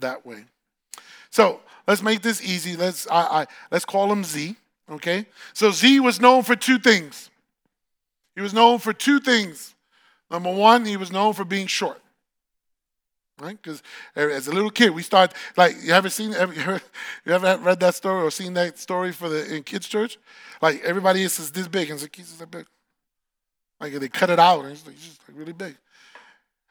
that 0.00 0.26
way. 0.26 0.44
So 1.30 1.60
let's 1.86 2.02
make 2.02 2.20
this 2.20 2.42
easy. 2.44 2.76
Let's 2.76 3.06
I, 3.10 3.22
I 3.22 3.46
let's 3.70 3.86
call 3.86 4.12
him 4.12 4.22
Z. 4.22 4.56
Okay. 4.90 5.24
So 5.54 5.70
Z 5.70 6.00
was 6.00 6.20
known 6.20 6.42
for 6.42 6.56
two 6.56 6.78
things. 6.78 7.30
He 8.34 8.42
was 8.42 8.52
known 8.52 8.80
for 8.80 8.92
two 8.92 9.18
things. 9.18 9.74
Number 10.30 10.52
one, 10.52 10.84
he 10.84 10.98
was 10.98 11.10
known 11.10 11.32
for 11.32 11.46
being 11.46 11.66
short 11.66 12.02
right? 13.40 13.60
Because 13.60 13.82
as 14.14 14.48
a 14.48 14.52
little 14.52 14.70
kid, 14.70 14.90
we 14.90 15.02
start 15.02 15.34
like 15.56 15.76
you 15.82 15.92
ever 15.92 16.08
seen 16.08 16.34
ever, 16.34 16.52
you 17.24 17.32
ever 17.32 17.56
read 17.58 17.80
that 17.80 17.94
story 17.94 18.22
or 18.22 18.30
seen 18.30 18.54
that 18.54 18.78
story 18.78 19.12
for 19.12 19.28
the 19.28 19.54
in 19.54 19.62
kids 19.62 19.88
church? 19.88 20.18
Like 20.60 20.82
everybody 20.82 21.22
is 21.22 21.50
this 21.50 21.68
big 21.68 21.90
and 21.90 21.98
Zacchaeus 21.98 22.32
is 22.32 22.38
that 22.38 22.50
big. 22.50 22.66
Like 23.80 23.92
they 23.92 24.08
cut 24.08 24.30
it 24.30 24.38
out 24.38 24.60
and 24.60 24.70
he's, 24.70 24.86
like, 24.86 24.96
just 24.96 25.20
like 25.28 25.38
really 25.38 25.52
big. 25.52 25.76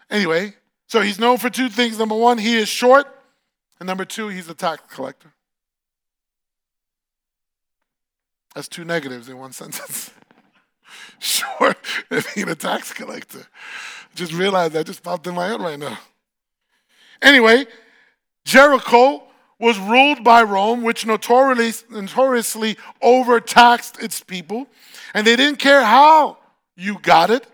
Anyway, 0.10 0.54
so 0.88 1.02
he's 1.02 1.20
known 1.20 1.38
for 1.38 1.50
two 1.50 1.70
things. 1.70 2.00
Number 2.00 2.16
one, 2.16 2.38
he 2.38 2.58
is 2.58 2.70
short, 2.70 3.08
and 3.80 3.88
number 3.88 4.06
two, 4.06 4.30
he's 4.30 4.50
a 4.50 4.54
tax 4.54 4.82
collector. 4.94 5.34
That's 8.56 8.68
two 8.68 8.86
negatives 8.86 9.30
in 9.30 9.38
one 9.38 9.52
sentence. 9.54 10.12
short 11.20 11.78
and 12.10 12.26
being 12.34 12.50
a 12.50 12.56
tax 12.56 12.94
collector. 12.94 13.46
Just 14.16 14.34
realized 14.34 14.74
that 14.74 14.86
just 14.86 15.04
popped 15.04 15.28
in 15.28 15.36
my 15.36 15.48
head 15.48 15.62
right 15.62 15.78
now. 15.78 15.98
Anyway, 17.22 17.66
Jericho 18.46 19.24
was 19.60 19.80
ruled 19.80 20.24
by 20.24 20.44
Rome, 20.44 20.84
which 20.84 21.06
notoriously, 21.06 22.78
overtaxed 23.02 24.02
its 24.02 24.22
people, 24.22 24.68
and 25.14 25.26
they 25.26 25.36
didn't 25.36 25.60
care 25.60 25.84
how 25.84 26.38
you 26.76 27.00
got 27.00 27.30
it 27.30 27.48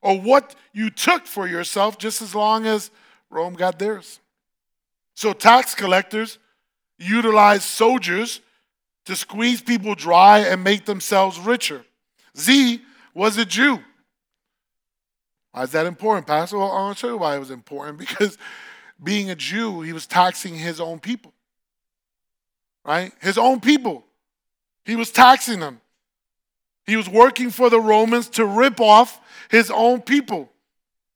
or 0.00 0.20
what 0.20 0.54
you 0.72 0.90
took 0.90 1.26
for 1.26 1.46
yourself, 1.46 1.98
just 1.98 2.22
as 2.22 2.34
long 2.34 2.66
as 2.66 2.90
Rome 3.30 3.54
got 3.54 3.78
theirs. 3.78 4.20
So 5.14 5.32
tax 5.32 5.74
collectors 5.74 6.38
utilized 6.98 7.64
soldiers 7.64 8.40
to 9.06 9.16
squeeze 9.16 9.60
people 9.60 9.94
dry 9.94 10.40
and 10.40 10.62
make 10.62 10.84
themselves 10.84 11.38
richer. 11.38 11.84
Z 12.36 12.80
was 13.14 13.36
a 13.36 13.44
Jew. 13.44 13.80
Why 15.50 15.64
is 15.64 15.72
that 15.72 15.86
important, 15.86 16.26
Pastor? 16.26 16.58
Well, 16.58 16.70
I'll 16.70 16.94
show 16.94 17.08
you 17.08 17.18
why 17.18 17.36
it 17.36 17.40
was 17.40 17.50
important 17.50 17.98
because 18.06 18.38
being 19.02 19.30
a 19.30 19.34
Jew, 19.34 19.82
he 19.82 19.92
was 19.92 20.06
taxing 20.06 20.54
his 20.54 20.80
own 20.80 21.00
people. 21.00 21.32
Right? 22.84 23.12
His 23.20 23.38
own 23.38 23.60
people. 23.60 24.04
He 24.84 24.96
was 24.96 25.10
taxing 25.10 25.60
them. 25.60 25.80
He 26.84 26.96
was 26.96 27.08
working 27.08 27.50
for 27.50 27.70
the 27.70 27.80
Romans 27.80 28.28
to 28.30 28.44
rip 28.44 28.80
off 28.80 29.20
his 29.48 29.70
own 29.70 30.02
people. 30.02 30.50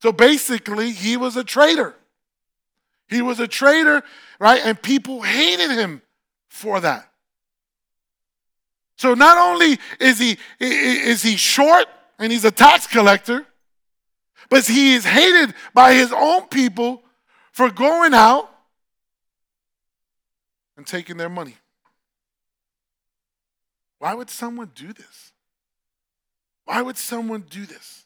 So 0.01 0.11
basically, 0.11 0.91
he 0.91 1.17
was 1.17 1.35
a 1.35 1.43
traitor. 1.43 1.95
He 3.09 3.21
was 3.21 3.39
a 3.39 3.47
traitor, 3.47 4.03
right? 4.39 4.61
And 4.63 4.81
people 4.81 5.21
hated 5.21 5.71
him 5.71 6.01
for 6.47 6.79
that. 6.79 7.09
So 8.97 9.13
not 9.13 9.37
only 9.37 9.77
is 9.99 10.19
he 10.19 10.37
is 10.59 11.21
he 11.21 11.37
short 11.37 11.85
and 12.17 12.31
he's 12.31 12.45
a 12.45 12.51
tax 12.51 12.87
collector, 12.87 13.45
but 14.49 14.65
he 14.65 14.95
is 14.95 15.05
hated 15.05 15.53
by 15.73 15.93
his 15.93 16.11
own 16.11 16.47
people 16.47 17.03
for 17.57 17.71
going 17.71 18.13
out 18.13 18.47
and 20.77 20.85
taking 20.85 21.17
their 21.17 21.27
money. 21.27 21.55
Why 23.97 24.13
would 24.13 24.29
someone 24.29 24.69
do 24.75 24.93
this? 24.93 25.31
Why 26.65 26.83
would 26.83 26.99
someone 26.99 27.45
do 27.49 27.65
this? 27.65 28.05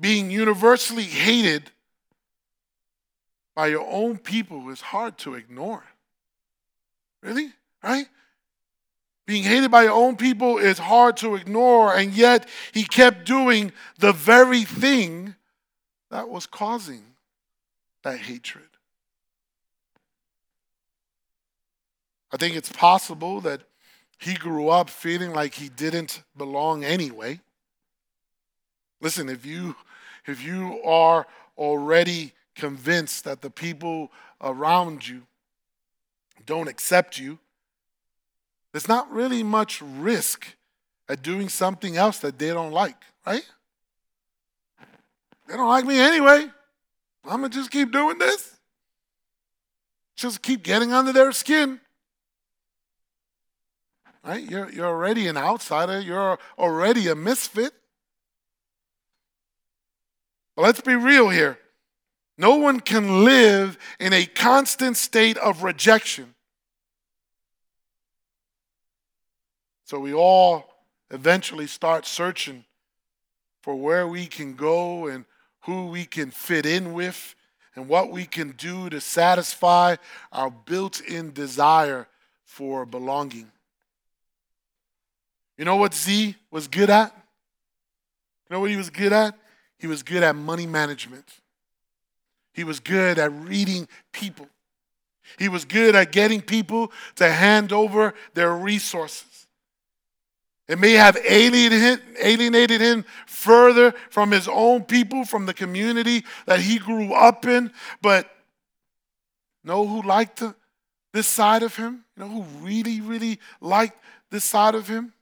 Being 0.00 0.32
universally 0.32 1.04
hated 1.04 1.70
by 3.54 3.68
your 3.68 3.86
own 3.88 4.18
people 4.18 4.68
is 4.70 4.80
hard 4.80 5.16
to 5.18 5.36
ignore. 5.36 5.84
Really? 7.22 7.52
Right? 7.84 8.08
Being 9.26 9.44
hated 9.44 9.70
by 9.70 9.84
your 9.84 9.92
own 9.92 10.16
people 10.16 10.58
is 10.58 10.78
hard 10.78 11.18
to 11.18 11.36
ignore, 11.36 11.94
and 11.94 12.12
yet 12.12 12.48
he 12.72 12.82
kept 12.82 13.26
doing 13.26 13.70
the 13.96 14.10
very 14.12 14.64
thing 14.64 15.36
that 16.10 16.28
was 16.28 16.46
causing 16.46 17.04
that 18.06 18.20
hatred. 18.20 18.68
I 22.32 22.36
think 22.36 22.54
it's 22.54 22.70
possible 22.70 23.40
that 23.40 23.62
he 24.18 24.34
grew 24.34 24.68
up 24.68 24.88
feeling 24.88 25.32
like 25.32 25.54
he 25.54 25.68
didn't 25.68 26.22
belong 26.36 26.84
anyway. 26.84 27.40
Listen, 29.00 29.28
if 29.28 29.44
you 29.44 29.74
if 30.24 30.40
you 30.44 30.80
are 30.84 31.26
already 31.58 32.32
convinced 32.54 33.24
that 33.24 33.40
the 33.42 33.50
people 33.50 34.12
around 34.40 35.08
you 35.08 35.22
don't 36.44 36.68
accept 36.68 37.18
you, 37.18 37.40
there's 38.70 38.88
not 38.88 39.10
really 39.10 39.42
much 39.42 39.82
risk 39.82 40.54
at 41.08 41.22
doing 41.22 41.48
something 41.48 41.96
else 41.96 42.18
that 42.20 42.38
they 42.38 42.50
don't 42.50 42.72
like, 42.72 43.02
right? 43.26 43.48
They 45.48 45.56
don't 45.56 45.68
like 45.68 45.84
me 45.84 45.98
anyway. 45.98 46.50
I'm 47.28 47.40
going 47.40 47.50
to 47.50 47.56
just 47.56 47.70
keep 47.70 47.92
doing 47.92 48.18
this. 48.18 48.56
Just 50.16 50.42
keep 50.42 50.62
getting 50.62 50.92
under 50.92 51.12
their 51.12 51.32
skin. 51.32 51.80
Right? 54.24 54.48
You're, 54.48 54.70
you're 54.70 54.86
already 54.86 55.28
an 55.28 55.36
outsider. 55.36 56.00
You're 56.00 56.38
already 56.58 57.08
a 57.08 57.14
misfit. 57.14 57.72
But 60.54 60.62
let's 60.62 60.80
be 60.80 60.96
real 60.96 61.28
here. 61.28 61.58
No 62.38 62.56
one 62.56 62.80
can 62.80 63.24
live 63.24 63.78
in 64.00 64.12
a 64.12 64.26
constant 64.26 64.96
state 64.96 65.36
of 65.38 65.62
rejection. 65.62 66.34
So 69.84 70.00
we 70.00 70.12
all 70.12 70.64
eventually 71.10 71.66
start 71.66 72.06
searching 72.06 72.64
for 73.62 73.76
where 73.76 74.06
we 74.06 74.26
can 74.26 74.54
go 74.54 75.06
and 75.06 75.24
who 75.66 75.86
we 75.86 76.04
can 76.04 76.30
fit 76.30 76.64
in 76.64 76.92
with 76.92 77.34
and 77.74 77.88
what 77.88 78.10
we 78.10 78.24
can 78.24 78.52
do 78.52 78.88
to 78.88 79.00
satisfy 79.00 79.96
our 80.32 80.50
built 80.50 81.00
in 81.00 81.32
desire 81.32 82.06
for 82.44 82.86
belonging. 82.86 83.50
You 85.58 85.64
know 85.64 85.76
what 85.76 85.92
Z 85.92 86.36
was 86.50 86.68
good 86.68 86.88
at? 86.88 87.12
You 88.48 88.54
know 88.54 88.60
what 88.60 88.70
he 88.70 88.76
was 88.76 88.90
good 88.90 89.12
at? 89.12 89.36
He 89.78 89.86
was 89.86 90.02
good 90.02 90.22
at 90.22 90.36
money 90.36 90.66
management. 90.66 91.28
He 92.52 92.64
was 92.64 92.80
good 92.80 93.18
at 93.18 93.32
reading 93.32 93.88
people. 94.12 94.48
He 95.38 95.48
was 95.48 95.64
good 95.64 95.94
at 95.94 96.12
getting 96.12 96.40
people 96.40 96.92
to 97.16 97.30
hand 97.30 97.72
over 97.72 98.14
their 98.34 98.54
resources. 98.54 99.35
It 100.68 100.80
may 100.80 100.92
have 100.92 101.16
alienated 101.24 102.80
him, 102.80 103.04
further 103.26 103.92
from 104.10 104.32
his 104.32 104.48
own 104.48 104.82
people, 104.82 105.24
from 105.24 105.46
the 105.46 105.54
community 105.54 106.24
that 106.46 106.60
he 106.60 106.78
grew 106.78 107.12
up 107.12 107.46
in. 107.46 107.72
But 108.02 108.28
know 109.62 109.86
who 109.86 110.02
liked 110.02 110.42
this 111.12 111.28
side 111.28 111.62
of 111.62 111.76
him? 111.76 112.04
You 112.16 112.24
know 112.24 112.28
who 112.28 112.42
really, 112.64 113.00
really 113.00 113.38
liked 113.60 114.02
this 114.30 114.44
side 114.44 114.74
of 114.74 114.88
him? 114.88 115.12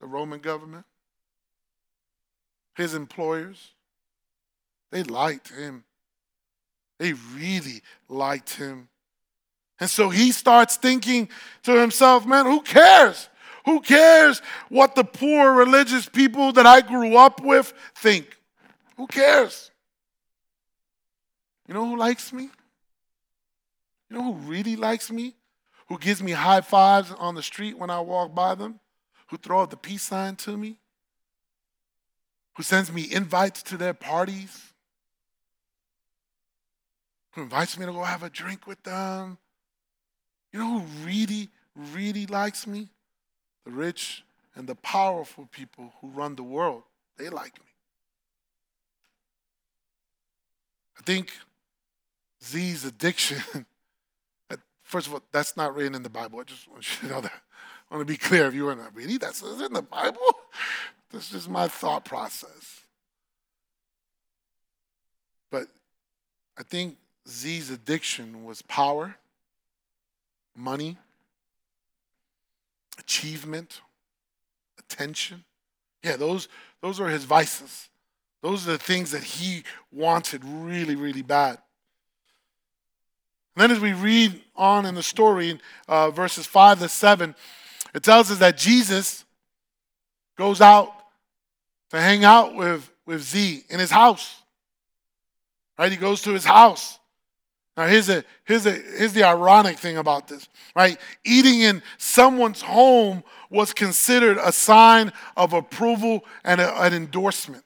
The 0.00 0.06
Roman 0.06 0.40
government, 0.40 0.84
his 2.74 2.94
employers. 2.94 3.72
They 4.90 5.02
liked 5.02 5.48
him. 5.48 5.84
They 6.98 7.14
really 7.34 7.82
liked 8.08 8.54
him. 8.54 8.88
And 9.80 9.88
so 9.88 10.10
he 10.10 10.32
starts 10.32 10.76
thinking 10.76 11.28
to 11.62 11.80
himself, 11.80 12.26
man, 12.26 12.46
who 12.46 12.60
cares? 12.60 13.28
Who 13.68 13.80
cares 13.82 14.40
what 14.70 14.94
the 14.94 15.04
poor 15.04 15.52
religious 15.52 16.08
people 16.08 16.52
that 16.52 16.64
I 16.64 16.80
grew 16.80 17.18
up 17.18 17.42
with 17.42 17.74
think? 17.94 18.38
Who 18.96 19.06
cares? 19.06 19.70
You 21.66 21.74
know 21.74 21.84
who 21.84 21.98
likes 21.98 22.32
me? 22.32 22.44
You 24.08 24.16
know 24.16 24.22
who 24.22 24.34
really 24.48 24.74
likes 24.74 25.10
me? 25.10 25.34
Who 25.88 25.98
gives 25.98 26.22
me 26.22 26.32
high 26.32 26.62
fives 26.62 27.12
on 27.12 27.34
the 27.34 27.42
street 27.42 27.78
when 27.78 27.90
I 27.90 28.00
walk 28.00 28.34
by 28.34 28.54
them? 28.54 28.80
Who 29.26 29.36
throw 29.36 29.60
up 29.60 29.68
the 29.68 29.76
peace 29.76 30.04
sign 30.04 30.36
to 30.36 30.56
me? 30.56 30.78
Who 32.56 32.62
sends 32.62 32.90
me 32.90 33.06
invites 33.12 33.62
to 33.64 33.76
their 33.76 33.92
parties? 33.92 34.72
Who 37.32 37.42
invites 37.42 37.78
me 37.78 37.84
to 37.84 37.92
go 37.92 38.02
have 38.02 38.22
a 38.22 38.30
drink 38.30 38.66
with 38.66 38.82
them? 38.82 39.36
You 40.54 40.60
know 40.60 40.80
who 40.80 41.04
really, 41.04 41.50
really 41.76 42.24
likes 42.24 42.66
me? 42.66 42.88
The 43.64 43.70
rich 43.70 44.24
and 44.54 44.68
the 44.68 44.74
powerful 44.76 45.48
people 45.50 45.92
who 46.00 46.08
run 46.08 46.36
the 46.36 46.42
world, 46.42 46.82
they 47.16 47.28
like 47.28 47.54
me. 47.58 47.66
I 50.98 51.02
think 51.02 51.32
Z's 52.44 52.84
addiction, 52.84 53.42
first 54.82 55.06
of 55.06 55.14
all, 55.14 55.22
that's 55.32 55.56
not 55.56 55.74
written 55.74 55.94
in 55.94 56.02
the 56.02 56.10
Bible. 56.10 56.40
I 56.40 56.44
just 56.44 56.68
want 56.68 56.84
you 57.02 57.08
to 57.08 57.14
know 57.14 57.20
that. 57.20 57.32
I 57.90 57.94
want 57.94 58.06
to 58.06 58.12
be 58.12 58.18
clear 58.18 58.46
if 58.46 58.54
you 58.54 58.64
were 58.64 58.74
not 58.74 58.94
reading, 58.94 59.18
that's 59.18 59.42
in 59.42 59.72
the 59.72 59.82
Bible. 59.82 60.20
This 61.10 61.32
is 61.32 61.48
my 61.48 61.68
thought 61.68 62.04
process. 62.04 62.82
But 65.50 65.68
I 66.58 66.62
think 66.62 66.98
Z's 67.26 67.70
addiction 67.70 68.44
was 68.44 68.60
power, 68.62 69.16
money, 70.54 70.98
achievement, 72.98 73.80
attention. 74.78 75.44
Yeah, 76.02 76.16
those, 76.16 76.48
those 76.82 77.00
are 77.00 77.08
his 77.08 77.24
vices. 77.24 77.88
Those 78.42 78.68
are 78.68 78.72
the 78.72 78.78
things 78.78 79.10
that 79.10 79.22
he 79.22 79.64
wanted 79.92 80.44
really, 80.44 80.94
really 80.94 81.22
bad. 81.22 81.58
And 83.56 83.62
then, 83.62 83.70
as 83.72 83.80
we 83.80 83.92
read 83.92 84.40
on 84.54 84.86
in 84.86 84.94
the 84.94 85.02
story, 85.02 85.58
uh, 85.88 86.10
verses 86.10 86.46
5 86.46 86.78
to 86.78 86.88
7, 86.88 87.34
it 87.94 88.02
tells 88.04 88.30
us 88.30 88.38
that 88.38 88.56
Jesus 88.56 89.24
goes 90.36 90.60
out 90.60 90.92
to 91.90 92.00
hang 92.00 92.24
out 92.24 92.54
with, 92.54 92.88
with 93.04 93.22
Z 93.22 93.64
in 93.68 93.80
his 93.80 93.90
house. 93.90 94.42
Right? 95.76 95.90
He 95.90 95.98
goes 95.98 96.22
to 96.22 96.30
his 96.30 96.44
house. 96.44 97.00
Now, 97.78 97.86
here's, 97.86 98.08
a, 98.08 98.24
here's, 98.42 98.66
a, 98.66 98.72
here's 98.72 99.12
the 99.12 99.22
ironic 99.22 99.78
thing 99.78 99.98
about 99.98 100.26
this, 100.26 100.48
right? 100.74 100.98
Eating 101.24 101.60
in 101.60 101.80
someone's 101.96 102.60
home 102.60 103.22
was 103.50 103.72
considered 103.72 104.36
a 104.36 104.50
sign 104.50 105.12
of 105.36 105.52
approval 105.52 106.24
and 106.42 106.60
a, 106.60 106.82
an 106.82 106.92
endorsement. 106.92 107.62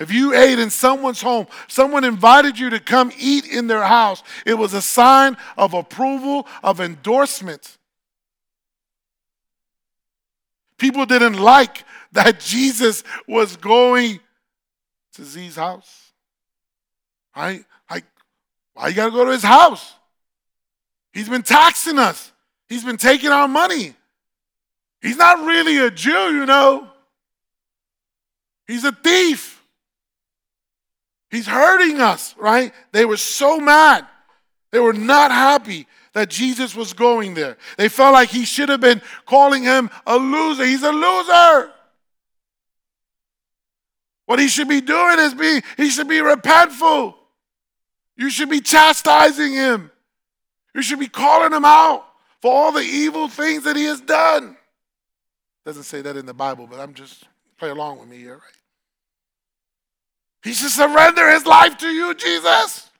If 0.00 0.10
you 0.10 0.34
ate 0.34 0.58
in 0.58 0.68
someone's 0.68 1.22
home, 1.22 1.46
someone 1.68 2.02
invited 2.02 2.58
you 2.58 2.70
to 2.70 2.80
come 2.80 3.12
eat 3.16 3.46
in 3.46 3.68
their 3.68 3.84
house, 3.84 4.24
it 4.44 4.54
was 4.54 4.74
a 4.74 4.82
sign 4.82 5.36
of 5.56 5.72
approval, 5.72 6.48
of 6.64 6.80
endorsement. 6.80 7.78
People 10.76 11.06
didn't 11.06 11.38
like 11.38 11.84
that 12.10 12.40
Jesus 12.44 13.04
was 13.28 13.56
going 13.56 14.18
to 15.12 15.24
Z's 15.24 15.54
house. 15.54 16.10
Right? 17.36 17.64
Why 18.80 18.88
you 18.88 18.94
got 18.94 19.06
to 19.06 19.10
go 19.10 19.26
to 19.26 19.32
his 19.32 19.42
house? 19.42 19.92
He's 21.12 21.28
been 21.28 21.42
taxing 21.42 21.98
us. 21.98 22.32
He's 22.66 22.82
been 22.82 22.96
taking 22.96 23.28
our 23.28 23.46
money. 23.46 23.94
He's 25.02 25.18
not 25.18 25.44
really 25.44 25.76
a 25.76 25.90
Jew, 25.90 26.34
you 26.34 26.46
know. 26.46 26.88
He's 28.66 28.84
a 28.84 28.92
thief. 28.92 29.62
He's 31.30 31.46
hurting 31.46 32.00
us, 32.00 32.34
right? 32.38 32.72
They 32.92 33.04
were 33.04 33.18
so 33.18 33.60
mad. 33.60 34.06
They 34.70 34.78
were 34.78 34.94
not 34.94 35.30
happy 35.30 35.86
that 36.14 36.30
Jesus 36.30 36.74
was 36.74 36.94
going 36.94 37.34
there. 37.34 37.58
They 37.76 37.90
felt 37.90 38.14
like 38.14 38.30
he 38.30 38.46
should 38.46 38.70
have 38.70 38.80
been 38.80 39.02
calling 39.26 39.62
him 39.62 39.90
a 40.06 40.16
loser. 40.16 40.64
He's 40.64 40.82
a 40.82 40.90
loser. 40.90 41.70
What 44.24 44.38
he 44.38 44.48
should 44.48 44.68
be 44.68 44.80
doing 44.80 45.18
is 45.18 45.34
be 45.34 45.60
he 45.76 45.90
should 45.90 46.08
be 46.08 46.20
repentful. 46.20 47.16
You 48.20 48.28
should 48.28 48.50
be 48.50 48.60
chastising 48.60 49.54
him. 49.54 49.90
You 50.74 50.82
should 50.82 50.98
be 50.98 51.08
calling 51.08 51.54
him 51.54 51.64
out 51.64 52.04
for 52.42 52.52
all 52.52 52.70
the 52.70 52.82
evil 52.82 53.28
things 53.28 53.64
that 53.64 53.76
he 53.76 53.84
has 53.84 54.02
done. 54.02 54.58
Doesn't 55.64 55.84
say 55.84 56.02
that 56.02 56.18
in 56.18 56.26
the 56.26 56.34
Bible, 56.34 56.66
but 56.66 56.78
I'm 56.80 56.92
just 56.92 57.24
play 57.56 57.70
along 57.70 57.98
with 57.98 58.10
me 58.10 58.18
here, 58.18 58.34
right? 58.34 58.42
He 60.44 60.52
should 60.52 60.70
surrender 60.70 61.30
his 61.30 61.46
life 61.46 61.78
to 61.78 61.88
you, 61.88 62.14
Jesus. 62.14 62.90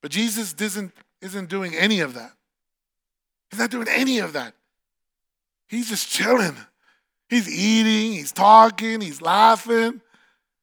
But 0.00 0.12
Jesus 0.12 0.54
isn't, 0.60 0.92
isn't 1.20 1.48
doing 1.48 1.74
any 1.74 2.00
of 2.00 2.14
that. 2.14 2.30
He's 3.50 3.58
not 3.58 3.72
doing 3.72 3.88
any 3.90 4.20
of 4.20 4.34
that. 4.34 4.54
He's 5.66 5.88
just 5.88 6.08
chilling. 6.08 6.56
He's 7.28 7.48
eating, 7.48 8.12
he's 8.12 8.30
talking, 8.30 9.00
he's 9.00 9.20
laughing. 9.20 10.00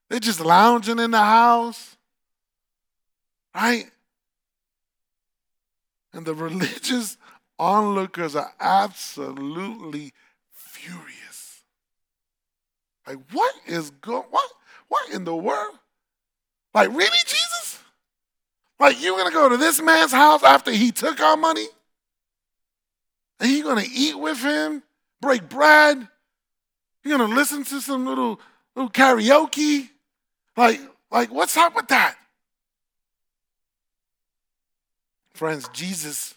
They're 0.09 0.21
just 0.21 0.39
lounging 0.39 0.99
in 0.99 1.11
the 1.11 1.17
house. 1.17 1.97
Right? 3.55 3.85
And 6.13 6.25
the 6.25 6.33
religious 6.35 7.17
onlookers 7.57 8.35
are 8.35 8.53
absolutely 8.59 10.13
furious. 10.51 11.63
Like, 13.07 13.17
what 13.31 13.53
is 13.65 13.89
going 13.89 14.25
what 14.29 14.49
what 14.87 15.09
in 15.11 15.23
the 15.23 15.35
world? 15.35 15.75
Like, 16.73 16.89
really, 16.89 17.17
Jesus? 17.25 17.79
Like, 18.79 19.01
you're 19.01 19.17
gonna 19.17 19.31
go 19.31 19.49
to 19.49 19.57
this 19.57 19.81
man's 19.81 20.11
house 20.11 20.43
after 20.43 20.71
he 20.71 20.91
took 20.91 21.19
our 21.19 21.35
money? 21.35 21.65
And 23.39 23.51
you're 23.51 23.63
gonna 23.63 23.87
eat 23.91 24.17
with 24.17 24.41
him, 24.41 24.83
break 25.21 25.49
bread? 25.49 26.07
You're 27.03 27.17
gonna 27.17 27.33
listen 27.33 27.63
to 27.65 27.81
some 27.81 28.05
little 28.05 28.39
little 28.75 28.91
karaoke? 28.91 29.89
Like, 30.55 30.79
like, 31.11 31.31
what's 31.31 31.57
up 31.57 31.75
with 31.75 31.87
that? 31.87 32.15
Friends, 35.39 35.69
Jesus, 35.69 36.35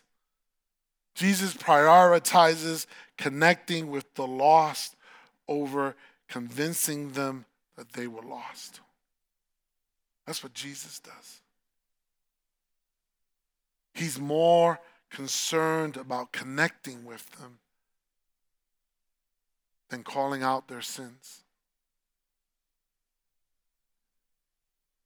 Jesus 1.16 1.54
prioritizes 1.54 2.86
connecting 3.18 3.90
with 3.90 4.14
the 4.14 4.28
lost 4.28 4.94
over 5.48 5.96
convincing 6.28 7.10
them 7.10 7.44
that 7.76 7.94
they 7.94 8.06
were 8.06 8.22
lost. 8.22 8.78
That's 10.24 10.44
what 10.44 10.54
Jesus 10.54 11.00
does. 11.00 11.40
He's 13.92 14.20
more 14.20 14.78
concerned 15.10 15.96
about 15.96 16.30
connecting 16.30 17.04
with 17.04 17.28
them 17.40 17.58
than 19.88 20.04
calling 20.04 20.44
out 20.44 20.68
their 20.68 20.80
sins. 20.80 21.41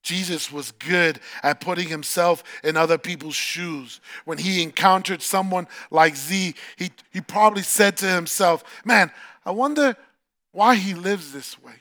Jesus 0.06 0.52
was 0.52 0.70
good 0.70 1.18
at 1.42 1.60
putting 1.60 1.88
himself 1.88 2.44
in 2.62 2.76
other 2.76 2.96
people's 2.96 3.34
shoes. 3.34 4.00
When 4.24 4.38
he 4.38 4.62
encountered 4.62 5.20
someone 5.20 5.66
like 5.90 6.14
Z, 6.14 6.54
he, 6.76 6.92
he 7.12 7.20
probably 7.20 7.62
said 7.62 7.96
to 7.96 8.06
himself, 8.06 8.62
Man, 8.84 9.10
I 9.44 9.50
wonder 9.50 9.96
why 10.52 10.76
he 10.76 10.94
lives 10.94 11.32
this 11.32 11.60
way. 11.60 11.72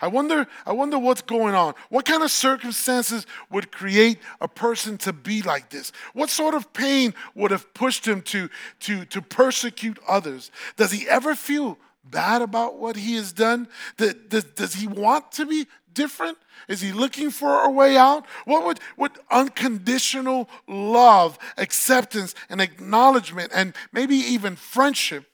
I 0.00 0.06
wonder, 0.06 0.46
I 0.64 0.72
wonder 0.72 1.00
what's 1.00 1.22
going 1.22 1.56
on. 1.56 1.74
What 1.88 2.04
kind 2.04 2.22
of 2.22 2.30
circumstances 2.30 3.26
would 3.50 3.72
create 3.72 4.18
a 4.40 4.46
person 4.46 4.96
to 4.98 5.12
be 5.12 5.42
like 5.42 5.70
this? 5.70 5.90
What 6.12 6.30
sort 6.30 6.54
of 6.54 6.72
pain 6.74 7.12
would 7.34 7.50
have 7.50 7.74
pushed 7.74 8.06
him 8.06 8.22
to, 8.22 8.48
to, 8.80 9.04
to 9.06 9.20
persecute 9.20 9.98
others? 10.06 10.52
Does 10.76 10.92
he 10.92 11.08
ever 11.08 11.34
feel 11.34 11.76
bad 12.10 12.42
about 12.42 12.78
what 12.78 12.96
he 12.96 13.14
has 13.16 13.32
done? 13.32 13.68
Does, 13.96 14.74
he 14.74 14.86
want 14.86 15.32
to 15.32 15.46
be 15.46 15.66
different? 15.92 16.38
Is 16.68 16.80
he 16.80 16.92
looking 16.92 17.30
for 17.30 17.62
a 17.62 17.70
way 17.70 17.96
out? 17.96 18.26
What 18.44 18.64
would, 18.64 18.80
would 18.96 19.12
unconditional 19.30 20.48
love, 20.68 21.38
acceptance, 21.56 22.34
and 22.48 22.60
acknowledgement, 22.60 23.52
and 23.54 23.74
maybe 23.92 24.16
even 24.16 24.56
friendship 24.56 25.24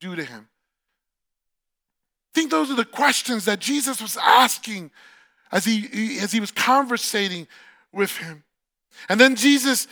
do 0.00 0.16
to 0.16 0.24
him? 0.24 0.48
I 2.34 2.40
think 2.40 2.50
those 2.50 2.70
are 2.70 2.76
the 2.76 2.84
questions 2.84 3.44
that 3.46 3.58
Jesus 3.58 4.00
was 4.00 4.16
asking 4.16 4.90
as 5.50 5.64
he, 5.64 6.18
as 6.20 6.32
he 6.32 6.40
was 6.40 6.50
conversating 6.50 7.48
with 7.92 8.16
him. 8.16 8.44
And 9.08 9.20
then 9.20 9.34
Jesus, 9.34 9.88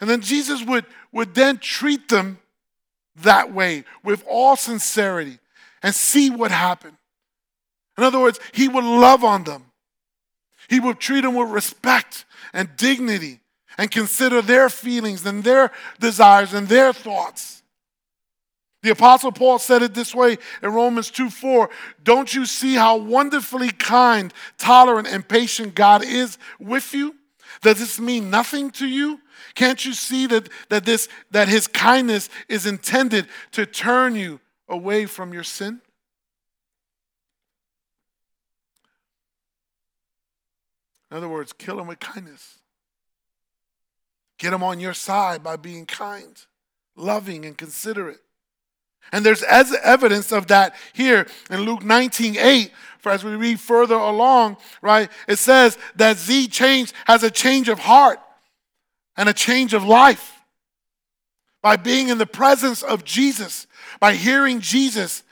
and 0.00 0.08
then 0.08 0.20
Jesus 0.20 0.64
would, 0.64 0.86
would 1.12 1.34
then 1.34 1.58
treat 1.58 2.08
them 2.08 2.38
that 3.16 3.52
way 3.52 3.84
with 4.02 4.24
all 4.28 4.56
sincerity 4.56 5.38
and 5.82 5.94
see 5.94 6.30
what 6.30 6.50
happened. 6.50 6.96
In 7.98 8.04
other 8.04 8.20
words, 8.20 8.40
he 8.52 8.68
would 8.68 8.84
love 8.84 9.22
on 9.24 9.44
them. 9.44 9.66
He 10.68 10.80
would 10.80 10.98
treat 10.98 11.22
them 11.22 11.34
with 11.34 11.50
respect 11.50 12.24
and 12.52 12.74
dignity 12.76 13.40
and 13.76 13.90
consider 13.90 14.40
their 14.40 14.68
feelings 14.68 15.26
and 15.26 15.44
their 15.44 15.70
desires 16.00 16.54
and 16.54 16.68
their 16.68 16.92
thoughts. 16.92 17.62
The 18.82 18.90
Apostle 18.90 19.30
Paul 19.30 19.58
said 19.58 19.82
it 19.82 19.94
this 19.94 20.14
way 20.14 20.38
in 20.62 20.72
Romans 20.72 21.10
2 21.10 21.30
4. 21.30 21.70
Don't 22.02 22.34
you 22.34 22.46
see 22.46 22.74
how 22.74 22.96
wonderfully 22.96 23.70
kind, 23.70 24.34
tolerant, 24.58 25.06
and 25.06 25.26
patient 25.26 25.74
God 25.74 26.04
is 26.04 26.36
with 26.58 26.92
you? 26.92 27.14
Does 27.62 27.78
this 27.78 28.00
mean 28.00 28.28
nothing 28.28 28.70
to 28.72 28.86
you? 28.86 29.20
Can't 29.54 29.84
you 29.84 29.92
see 29.92 30.26
that, 30.26 30.48
that, 30.68 30.84
this, 30.84 31.08
that 31.30 31.48
his 31.48 31.68
kindness 31.68 32.28
is 32.48 32.66
intended 32.66 33.28
to 33.52 33.64
turn 33.64 34.16
you 34.16 34.40
away 34.68 35.06
from 35.06 35.32
your 35.32 35.44
sin? 35.44 35.80
In 41.10 41.16
other 41.16 41.28
words, 41.28 41.52
kill 41.52 41.78
him 41.78 41.86
with 41.86 42.00
kindness. 42.00 42.58
Get 44.38 44.52
him 44.52 44.62
on 44.64 44.80
your 44.80 44.94
side 44.94 45.44
by 45.44 45.56
being 45.56 45.86
kind, 45.86 46.36
loving, 46.96 47.44
and 47.44 47.56
considerate. 47.56 48.20
And 49.10 49.26
there's 49.26 49.42
as 49.42 49.74
evidence 49.82 50.32
of 50.32 50.46
that 50.48 50.74
here 50.92 51.26
in 51.50 51.62
Luke 51.62 51.82
19 51.82 52.36
8. 52.38 52.72
For 52.98 53.10
as 53.10 53.24
we 53.24 53.34
read 53.34 53.58
further 53.58 53.96
along, 53.96 54.58
right, 54.80 55.10
it 55.26 55.36
says 55.36 55.76
that 55.96 56.18
Z 56.18 56.48
change 56.48 56.92
has 57.06 57.24
a 57.24 57.30
change 57.30 57.68
of 57.68 57.80
heart 57.80 58.20
and 59.16 59.28
a 59.28 59.32
change 59.32 59.74
of 59.74 59.82
life 59.82 60.40
by 61.62 61.76
being 61.76 62.08
in 62.08 62.18
the 62.18 62.26
presence 62.26 62.82
of 62.82 63.04
Jesus, 63.04 63.66
by 63.98 64.14
hearing 64.14 64.60
Jesus, 64.60 65.22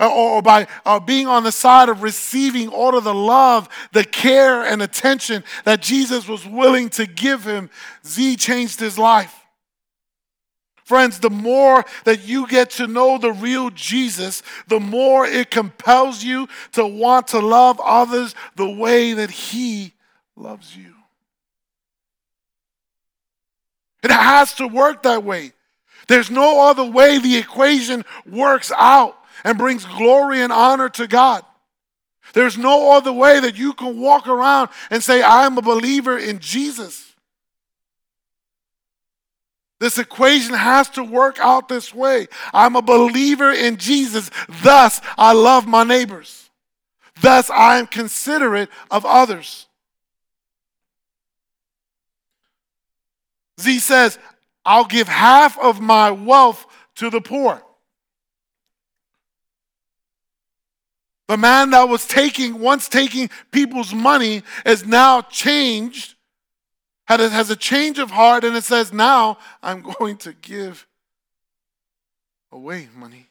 uh, 0.00 0.08
or 0.12 0.40
by 0.40 0.66
uh, 0.86 0.98
being 0.98 1.26
on 1.26 1.44
the 1.44 1.52
side 1.52 1.88
of 1.88 2.02
receiving 2.02 2.68
all 2.68 2.96
of 2.96 3.04
the 3.04 3.14
love, 3.14 3.68
the 3.92 4.04
care, 4.04 4.64
and 4.64 4.80
attention 4.82 5.44
that 5.64 5.82
Jesus 5.82 6.26
was 6.26 6.46
willing 6.46 6.88
to 6.90 7.06
give 7.06 7.44
him, 7.44 7.68
Z 8.06 8.36
changed 8.36 8.80
his 8.80 8.98
life. 8.98 9.39
Friends, 10.90 11.20
the 11.20 11.30
more 11.30 11.84
that 12.02 12.26
you 12.26 12.48
get 12.48 12.70
to 12.70 12.88
know 12.88 13.16
the 13.16 13.32
real 13.32 13.70
Jesus, 13.70 14.42
the 14.66 14.80
more 14.80 15.24
it 15.24 15.48
compels 15.48 16.24
you 16.24 16.48
to 16.72 16.84
want 16.84 17.28
to 17.28 17.38
love 17.38 17.80
others 17.80 18.34
the 18.56 18.68
way 18.68 19.12
that 19.12 19.30
he 19.30 19.92
loves 20.34 20.76
you. 20.76 20.92
It 24.02 24.10
has 24.10 24.54
to 24.54 24.66
work 24.66 25.04
that 25.04 25.22
way. 25.22 25.52
There's 26.08 26.28
no 26.28 26.68
other 26.68 26.84
way 26.84 27.18
the 27.18 27.36
equation 27.36 28.04
works 28.26 28.72
out 28.76 29.16
and 29.44 29.56
brings 29.56 29.84
glory 29.84 30.42
and 30.42 30.52
honor 30.52 30.88
to 30.88 31.06
God. 31.06 31.44
There's 32.34 32.58
no 32.58 32.90
other 32.96 33.12
way 33.12 33.38
that 33.38 33.56
you 33.56 33.74
can 33.74 34.00
walk 34.00 34.26
around 34.26 34.70
and 34.90 35.04
say, 35.04 35.22
I 35.22 35.46
am 35.46 35.56
a 35.56 35.62
believer 35.62 36.18
in 36.18 36.40
Jesus. 36.40 37.09
This 39.80 39.98
equation 39.98 40.54
has 40.54 40.90
to 40.90 41.02
work 41.02 41.38
out 41.40 41.68
this 41.68 41.94
way. 41.94 42.28
I'm 42.52 42.76
a 42.76 42.82
believer 42.82 43.50
in 43.50 43.78
Jesus, 43.78 44.30
thus, 44.62 45.00
I 45.16 45.32
love 45.32 45.66
my 45.66 45.84
neighbors. 45.84 46.50
Thus, 47.20 47.50
I 47.50 47.78
am 47.78 47.86
considerate 47.86 48.68
of 48.90 49.04
others. 49.06 49.66
Z 53.58 53.78
says, 53.80 54.18
I'll 54.64 54.84
give 54.84 55.08
half 55.08 55.58
of 55.58 55.80
my 55.80 56.10
wealth 56.10 56.66
to 56.96 57.08
the 57.08 57.20
poor. 57.20 57.62
The 61.28 61.36
man 61.36 61.70
that 61.70 61.88
was 61.88 62.06
taking, 62.06 62.58
once 62.58 62.88
taking 62.88 63.30
people's 63.50 63.94
money, 63.94 64.42
is 64.66 64.84
now 64.84 65.22
changed, 65.22 66.16
has 67.18 67.50
a 67.50 67.56
change 67.56 67.98
of 67.98 68.12
heart, 68.12 68.44
and 68.44 68.56
it 68.56 68.62
says, 68.62 68.92
Now 68.92 69.38
I'm 69.62 69.82
going 69.98 70.16
to 70.18 70.32
give 70.32 70.86
away 72.52 72.88
money. 72.94 73.26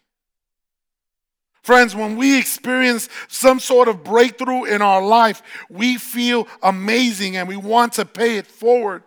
Friends, 1.62 1.96
when 1.96 2.18
we 2.18 2.38
experience 2.38 3.10
some 3.28 3.60
sort 3.60 3.88
of 3.88 4.04
breakthrough 4.04 4.64
in 4.64 4.82
our 4.82 5.02
life, 5.06 5.44
we 5.70 5.98
feel 5.98 6.48
amazing 6.64 7.38
and 7.38 7.48
we 7.48 7.58
want 7.58 7.94
to 7.94 8.06
pay 8.06 8.38
it 8.38 8.48
forward 8.48 9.04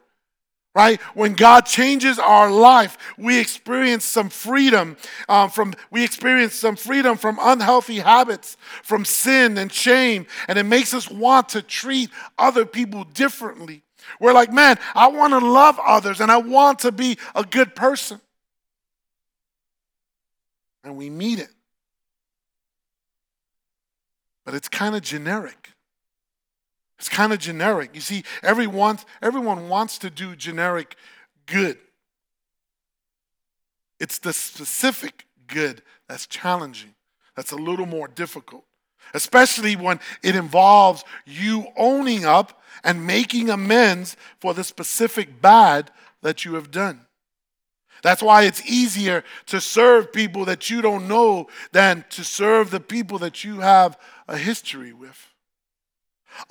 right 0.74 1.00
when 1.14 1.34
god 1.34 1.66
changes 1.66 2.18
our 2.18 2.50
life 2.50 2.96
we 3.18 3.38
experience 3.38 4.04
some 4.04 4.30
freedom 4.30 4.96
um, 5.28 5.50
from 5.50 5.74
we 5.90 6.02
experience 6.02 6.54
some 6.54 6.76
freedom 6.76 7.16
from 7.16 7.38
unhealthy 7.42 7.98
habits 7.98 8.56
from 8.82 9.04
sin 9.04 9.58
and 9.58 9.70
shame 9.70 10.26
and 10.48 10.58
it 10.58 10.64
makes 10.64 10.94
us 10.94 11.10
want 11.10 11.48
to 11.50 11.60
treat 11.60 12.08
other 12.38 12.64
people 12.64 13.04
differently 13.04 13.82
We're 14.20 14.32
like, 14.32 14.52
man, 14.52 14.78
I 14.94 15.08
want 15.08 15.32
to 15.32 15.38
love 15.38 15.78
others 15.84 16.20
and 16.20 16.30
I 16.30 16.38
want 16.38 16.80
to 16.80 16.92
be 16.92 17.18
a 17.34 17.44
good 17.44 17.74
person. 17.74 18.20
And 20.84 20.96
we 20.96 21.10
meet 21.10 21.38
it. 21.38 21.50
But 24.44 24.54
it's 24.54 24.68
kind 24.68 24.96
of 24.96 25.02
generic. 25.02 25.70
It's 26.98 27.08
kind 27.08 27.32
of 27.32 27.38
generic. 27.38 27.90
You 27.94 28.00
see, 28.00 28.24
everyone, 28.42 28.98
everyone 29.20 29.68
wants 29.68 29.98
to 29.98 30.10
do 30.10 30.36
generic 30.36 30.96
good. 31.46 31.78
It's 33.98 34.18
the 34.18 34.32
specific 34.32 35.26
good 35.46 35.82
that's 36.08 36.26
challenging, 36.26 36.94
that's 37.36 37.52
a 37.52 37.56
little 37.56 37.86
more 37.86 38.08
difficult, 38.08 38.64
especially 39.14 39.76
when 39.76 40.00
it 40.22 40.36
involves 40.36 41.04
you 41.24 41.66
owning 41.76 42.24
up 42.24 42.61
and 42.84 43.06
making 43.06 43.50
amends 43.50 44.16
for 44.40 44.54
the 44.54 44.64
specific 44.64 45.40
bad 45.40 45.90
that 46.22 46.44
you 46.44 46.54
have 46.54 46.70
done. 46.70 47.06
That's 48.02 48.22
why 48.22 48.42
it's 48.42 48.68
easier 48.68 49.22
to 49.46 49.60
serve 49.60 50.12
people 50.12 50.44
that 50.46 50.68
you 50.68 50.82
don't 50.82 51.06
know 51.06 51.48
than 51.70 52.04
to 52.10 52.24
serve 52.24 52.70
the 52.70 52.80
people 52.80 53.18
that 53.18 53.44
you 53.44 53.60
have 53.60 53.96
a 54.26 54.36
history 54.36 54.92
with. 54.92 55.28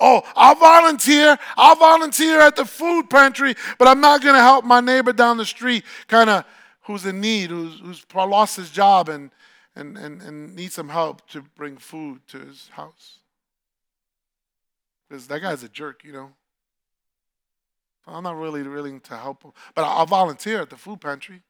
Oh, 0.00 0.22
I'll 0.34 0.54
volunteer. 0.54 1.38
I'll 1.56 1.76
volunteer 1.76 2.40
at 2.40 2.56
the 2.56 2.64
food 2.64 3.10
pantry, 3.10 3.54
but 3.78 3.88
I'm 3.88 4.00
not 4.00 4.22
going 4.22 4.34
to 4.34 4.40
help 4.40 4.64
my 4.64 4.80
neighbor 4.80 5.12
down 5.12 5.36
the 5.36 5.44
street, 5.44 5.84
kind 6.06 6.30
of 6.30 6.44
who's 6.82 7.04
in 7.04 7.20
need, 7.20 7.50
who's, 7.50 7.80
who's 7.80 8.04
lost 8.14 8.56
his 8.56 8.70
job 8.70 9.08
and, 9.08 9.30
and, 9.76 9.98
and, 9.98 10.22
and 10.22 10.54
needs 10.54 10.74
some 10.74 10.88
help 10.88 11.28
to 11.30 11.42
bring 11.56 11.76
food 11.76 12.20
to 12.28 12.38
his 12.38 12.68
house. 12.72 13.18
Because 15.12 15.26
that 15.26 15.40
guy's 15.40 15.62
a 15.62 15.68
jerk, 15.68 16.04
you 16.04 16.12
know. 16.12 16.30
I'm 18.06 18.22
not 18.22 18.34
really 18.34 18.62
willing 18.62 18.98
to 19.00 19.16
help 19.18 19.42
him, 19.42 19.52
but 19.74 19.82
I'll 19.84 20.06
volunteer 20.06 20.62
at 20.62 20.70
the 20.70 20.78
food 20.78 21.02
pantry. 21.02 21.42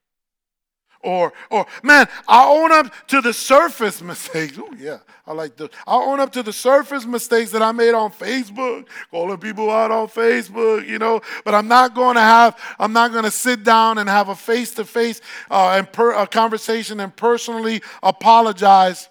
Or, 1.01 1.33
or 1.49 1.67
man, 1.85 2.09
I 2.27 2.45
own 2.45 2.73
up 2.73 2.93
to 3.07 3.21
the 3.21 3.33
surface 3.33 4.03
mistakes. 4.03 4.59
Oh 4.59 4.75
yeah, 4.77 4.99
I 5.25 5.33
like 5.33 5.57
those. 5.57 5.69
I 5.87 5.95
own 5.95 6.19
up 6.19 6.33
to 6.33 6.43
the 6.43 6.53
surface 6.53 7.07
mistakes 7.07 7.53
that 7.53 7.63
I 7.63 7.71
made 7.71 7.95
on 7.95 8.11
Facebook, 8.11 8.89
calling 9.13 9.39
people 9.39 9.71
out 9.71 9.93
on 9.93 10.09
Facebook, 10.09 10.89
you 10.89 10.99
know. 10.99 11.21
But 11.45 11.55
I'm 11.55 11.69
not 11.69 11.95
going 11.95 12.17
to 12.17 12.21
have. 12.21 12.59
I'm 12.81 12.93
not 12.93 13.13
going 13.13 13.25
to 13.27 13.31
sit 13.31 13.63
down 13.63 13.99
and 13.99 14.09
have 14.09 14.29
a 14.29 14.35
face-to-face 14.35 15.21
uh, 15.53 15.75
and 15.77 15.93
per, 15.93 16.15
a 16.15 16.27
conversation 16.27 16.99
and 16.99 17.15
personally 17.15 17.81
apologize 18.03 19.09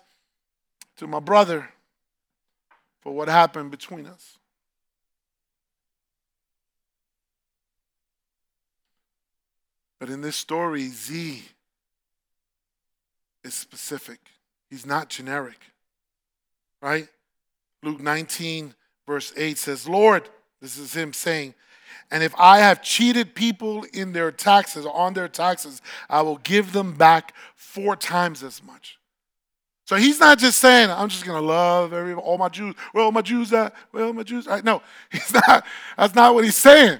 to 0.98 1.08
my 1.08 1.22
brother 1.22 1.70
for 3.02 3.14
what 3.14 3.28
happened 3.28 3.72
between 3.72 4.06
us. 4.06 4.38
But 10.02 10.10
in 10.10 10.22
this 10.22 10.36
story, 10.36 10.88
Z 10.88 11.44
is 13.44 13.54
specific. 13.54 14.18
He's 14.68 14.84
not 14.84 15.10
generic. 15.10 15.60
Right? 16.82 17.08
Luke 17.84 18.02
19, 18.02 18.74
verse 19.06 19.32
8 19.38 19.60
says, 19.60 19.88
Lord, 19.88 20.28
this 20.60 20.80
is 20.80 20.96
him 20.96 21.14
saying, 21.14 21.54
and 22.10 22.24
if 22.24 22.34
I 22.36 22.58
have 22.58 22.82
cheated 22.82 23.36
people 23.36 23.86
in 23.94 24.12
their 24.12 24.32
taxes, 24.32 24.88
on 24.88 25.14
their 25.14 25.28
taxes, 25.28 25.84
I 26.10 26.24
will 26.24 26.38
give 26.38 26.74
them 26.74 26.96
back 26.96 27.36
four 27.56 27.96
times 27.96 28.42
as 28.42 28.64
much. 28.64 28.98
So 29.86 29.98
he's 29.98 30.20
not 30.20 30.40
just 30.40 30.58
saying, 30.58 30.90
I'm 30.90 31.10
just 31.10 31.26
gonna 31.26 31.46
love 31.46 31.94
every 31.94 32.16
all 32.16 32.40
my 32.40 32.50
Jews. 32.50 32.74
Where 32.92 33.04
all 33.04 33.12
my 33.12 33.22
Jews 33.22 33.54
uh, 33.54 33.66
at? 33.66 33.76
Where 33.92 34.06
all 34.06 34.14
my 34.14 34.24
Jews 34.24 34.48
at? 34.48 34.64
No, 34.64 34.82
he's 35.12 35.32
not, 35.32 35.64
that's 35.96 36.16
not 36.16 36.34
what 36.34 36.44
he's 36.44 36.56
saying. 36.56 37.00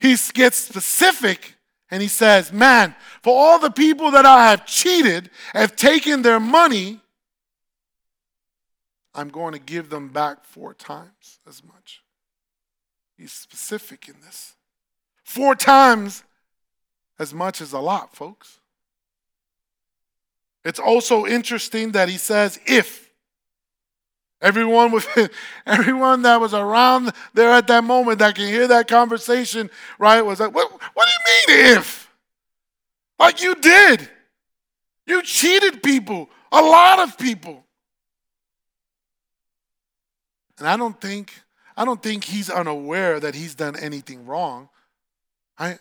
He 0.00 0.16
gets 0.32 0.56
specific 0.56 1.54
and 1.90 2.02
he 2.02 2.08
says, 2.08 2.52
Man, 2.52 2.94
for 3.22 3.36
all 3.36 3.58
the 3.58 3.70
people 3.70 4.10
that 4.12 4.26
I 4.26 4.50
have 4.50 4.66
cheated, 4.66 5.30
have 5.52 5.74
taken 5.74 6.22
their 6.22 6.40
money, 6.40 7.00
I'm 9.14 9.28
going 9.30 9.52
to 9.54 9.58
give 9.58 9.90
them 9.90 10.08
back 10.08 10.44
four 10.44 10.74
times 10.74 11.40
as 11.48 11.64
much. 11.64 12.02
He's 13.16 13.32
specific 13.32 14.08
in 14.08 14.14
this. 14.24 14.54
Four 15.24 15.56
times 15.56 16.22
as 17.18 17.34
much 17.34 17.60
as 17.60 17.72
a 17.72 17.80
lot, 17.80 18.14
folks. 18.14 18.60
It's 20.64 20.78
also 20.78 21.26
interesting 21.26 21.92
that 21.92 22.08
he 22.08 22.16
says, 22.16 22.60
if. 22.66 23.07
Everyone 24.40 24.92
with 24.92 25.08
everyone 25.66 26.22
that 26.22 26.40
was 26.40 26.54
around 26.54 27.12
there 27.34 27.50
at 27.50 27.66
that 27.66 27.84
moment 27.84 28.20
that 28.20 28.34
can 28.34 28.46
hear 28.46 28.68
that 28.68 28.86
conversation, 28.86 29.70
right, 29.98 30.22
was 30.22 30.40
like, 30.40 30.54
what, 30.54 30.70
what 30.94 31.06
do 31.06 31.12
you 31.12 31.56
mean 31.56 31.76
if? 31.76 32.10
Like 33.18 33.42
you 33.42 33.54
did. 33.56 34.08
You 35.06 35.22
cheated 35.22 35.82
people, 35.82 36.28
a 36.52 36.60
lot 36.60 37.00
of 37.00 37.18
people. 37.18 37.64
And 40.58 40.68
I 40.68 40.76
don't 40.76 41.00
think 41.00 41.32
I 41.76 41.84
don't 41.84 42.02
think 42.02 42.24
he's 42.24 42.50
unaware 42.50 43.20
that 43.20 43.34
he's 43.34 43.54
done 43.54 43.76
anything 43.76 44.26
wrong. 44.26 44.68
I 45.56 45.78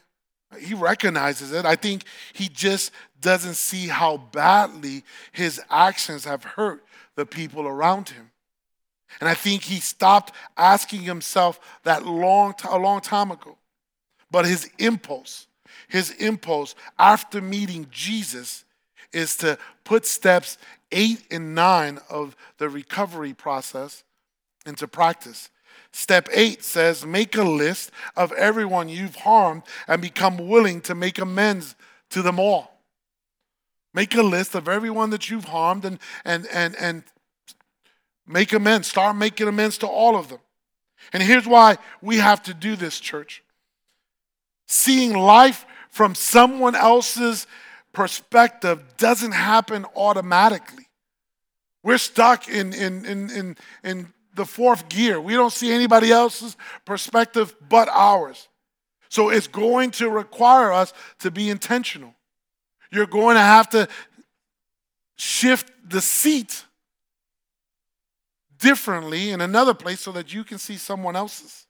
he 0.60 0.74
recognizes 0.74 1.52
it. 1.52 1.66
I 1.66 1.76
think 1.76 2.04
he 2.34 2.48
just 2.48 2.92
doesn't 3.20 3.56
see 3.56 3.88
how 3.88 4.18
badly 4.18 5.04
his 5.32 5.60
actions 5.70 6.24
have 6.24 6.44
hurt 6.44 6.86
the 7.16 7.26
people 7.26 7.68
around 7.68 8.10
him. 8.10 8.32
And 9.20 9.30
I 9.30 9.34
think 9.34 9.64
he 9.64 9.80
stopped 9.80 10.34
asking 10.58 11.02
himself 11.02 11.60
that 11.84 12.06
long 12.06 12.54
a 12.70 12.78
long 12.78 13.02
time 13.02 13.32
ago. 13.32 13.58
But 14.30 14.46
his 14.46 14.70
impulse, 14.78 15.48
his 15.88 16.12
impulse 16.12 16.76
after 17.00 17.42
meeting 17.42 17.88
Jesus 17.90 18.66
is 19.14 19.38
to 19.38 19.58
put 19.84 20.06
steps 20.06 20.58
8 20.92 21.24
and 21.32 21.56
9 21.56 22.00
of 22.10 22.36
the 22.58 22.70
recovery 22.70 23.34
process 23.34 24.04
into 24.66 24.88
practice. 24.88 25.50
Step 25.92 26.28
8 26.32 26.64
says 26.64 27.06
make 27.06 27.36
a 27.38 27.44
list 27.44 27.92
of 28.16 28.32
everyone 28.34 28.90
you've 28.90 29.16
harmed 29.16 29.64
and 29.88 30.02
become 30.02 30.38
willing 30.48 30.82
to 30.82 30.94
make 30.94 31.18
amends 31.18 31.76
to 32.10 32.22
them 32.22 32.40
all. 32.40 32.82
Make 33.94 34.16
a 34.16 34.22
list 34.22 34.54
of 34.54 34.68
everyone 34.68 35.10
that 35.10 35.30
you've 35.30 35.46
harmed 35.46 35.86
and, 35.86 36.00
and, 36.24 36.46
and, 36.48 36.76
and 36.76 37.04
Make 38.28 38.54
amends. 38.54 38.88
Start 38.88 39.16
making 39.16 39.48
amends 39.48 39.78
to 39.80 39.88
all 39.88 40.18
of 40.18 40.30
them. 40.30 40.40
And 41.14 41.24
here's 41.24 41.48
why 41.48 41.78
we 42.02 42.18
have 42.18 42.44
to 42.44 42.54
do 42.54 42.76
this, 42.76 43.00
church. 43.00 43.44
Seeing 44.68 45.14
life 45.14 45.66
from 45.90 46.14
someone 46.14 46.76
else's 46.76 47.48
perspective 47.94 48.84
doesn't 48.98 49.32
happen 49.32 49.86
automatically. 49.96 50.88
We're 51.84 51.98
stuck 51.98 52.50
in, 52.50 52.74
in, 52.74 53.06
in, 53.06 53.30
in, 53.30 53.58
in 53.84 54.14
the 54.36 54.46
fourth 54.46 54.90
gear. 54.90 55.22
We 55.22 55.34
don't 55.34 55.54
see 55.54 55.72
anybody 55.72 56.12
else's 56.12 56.58
perspective 56.86 57.56
but 57.70 57.88
ours. 57.88 58.50
So 59.10 59.30
it's 59.30 59.48
going 59.48 59.92
to 59.92 60.10
require 60.10 60.74
us 60.74 60.94
to 61.20 61.32
be 61.32 61.50
intentional. 61.50 62.14
You're 62.92 63.06
going 63.06 63.36
to 63.36 63.42
have 63.42 63.70
to 63.70 63.88
shift 65.16 65.72
the 65.90 66.02
seat 66.02 66.66
differently 68.60 69.32
in 69.32 69.42
another 69.42 69.74
place 69.74 70.02
so 70.02 70.12
that 70.14 70.34
you 70.34 70.44
can 70.44 70.58
see 70.58 70.78
someone 70.78 71.16
else's. 71.16 71.66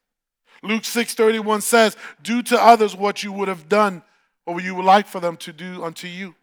Luke 0.62 0.84
6:31 0.84 1.60
says, 1.60 1.96
"Do 2.22 2.42
to 2.44 2.60
others 2.60 2.96
what 2.96 3.22
you 3.22 3.32
would 3.32 3.48
have 3.48 3.68
done 3.68 4.02
or 4.46 4.60
you 4.60 4.74
would 4.74 4.84
like 4.84 5.06
for 5.06 5.20
them 5.20 5.36
to 5.38 5.52
do 5.52 5.84
unto 5.84 6.06
you." 6.06 6.34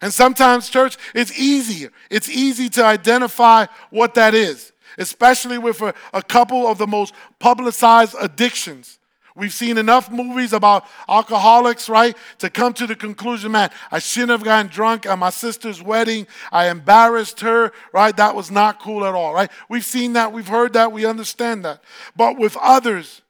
And 0.00 0.12
sometimes, 0.12 0.68
church, 0.68 0.96
it's 1.14 1.36
easier. 1.38 1.90
It's 2.10 2.28
easy 2.28 2.68
to 2.70 2.84
identify 2.84 3.66
what 3.90 4.14
that 4.14 4.34
is, 4.34 4.72
especially 4.98 5.58
with 5.58 5.80
a, 5.82 5.94
a 6.12 6.22
couple 6.22 6.66
of 6.66 6.78
the 6.78 6.86
most 6.86 7.14
publicized 7.38 8.14
addictions 8.18 8.98
We've 9.36 9.52
seen 9.52 9.78
enough 9.78 10.12
movies 10.12 10.52
about 10.52 10.84
alcoholics, 11.08 11.88
right? 11.88 12.16
To 12.38 12.48
come 12.48 12.72
to 12.74 12.86
the 12.86 12.94
conclusion, 12.94 13.50
man, 13.50 13.70
I 13.90 13.98
shouldn't 13.98 14.30
have 14.30 14.44
gotten 14.44 14.70
drunk 14.70 15.06
at 15.06 15.18
my 15.18 15.30
sister's 15.30 15.82
wedding. 15.82 16.28
I 16.52 16.68
embarrassed 16.68 17.40
her, 17.40 17.72
right? 17.92 18.16
That 18.16 18.36
was 18.36 18.52
not 18.52 18.80
cool 18.80 19.04
at 19.04 19.14
all, 19.14 19.34
right? 19.34 19.50
We've 19.68 19.84
seen 19.84 20.12
that, 20.12 20.32
we've 20.32 20.46
heard 20.46 20.74
that, 20.74 20.92
we 20.92 21.04
understand 21.04 21.64
that. 21.64 21.82
But 22.14 22.38
with 22.38 22.56
others, 22.60 23.22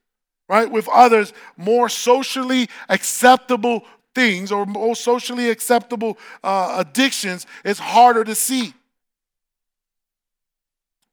right? 0.46 0.70
With 0.70 0.88
others, 0.88 1.32
more 1.56 1.88
socially 1.88 2.68
acceptable 2.90 3.84
things 4.14 4.52
or 4.52 4.66
more 4.66 4.94
socially 4.94 5.48
acceptable 5.48 6.18
uh, 6.42 6.84
addictions, 6.86 7.46
it's 7.64 7.80
harder 7.80 8.24
to 8.24 8.34
see. 8.34 8.74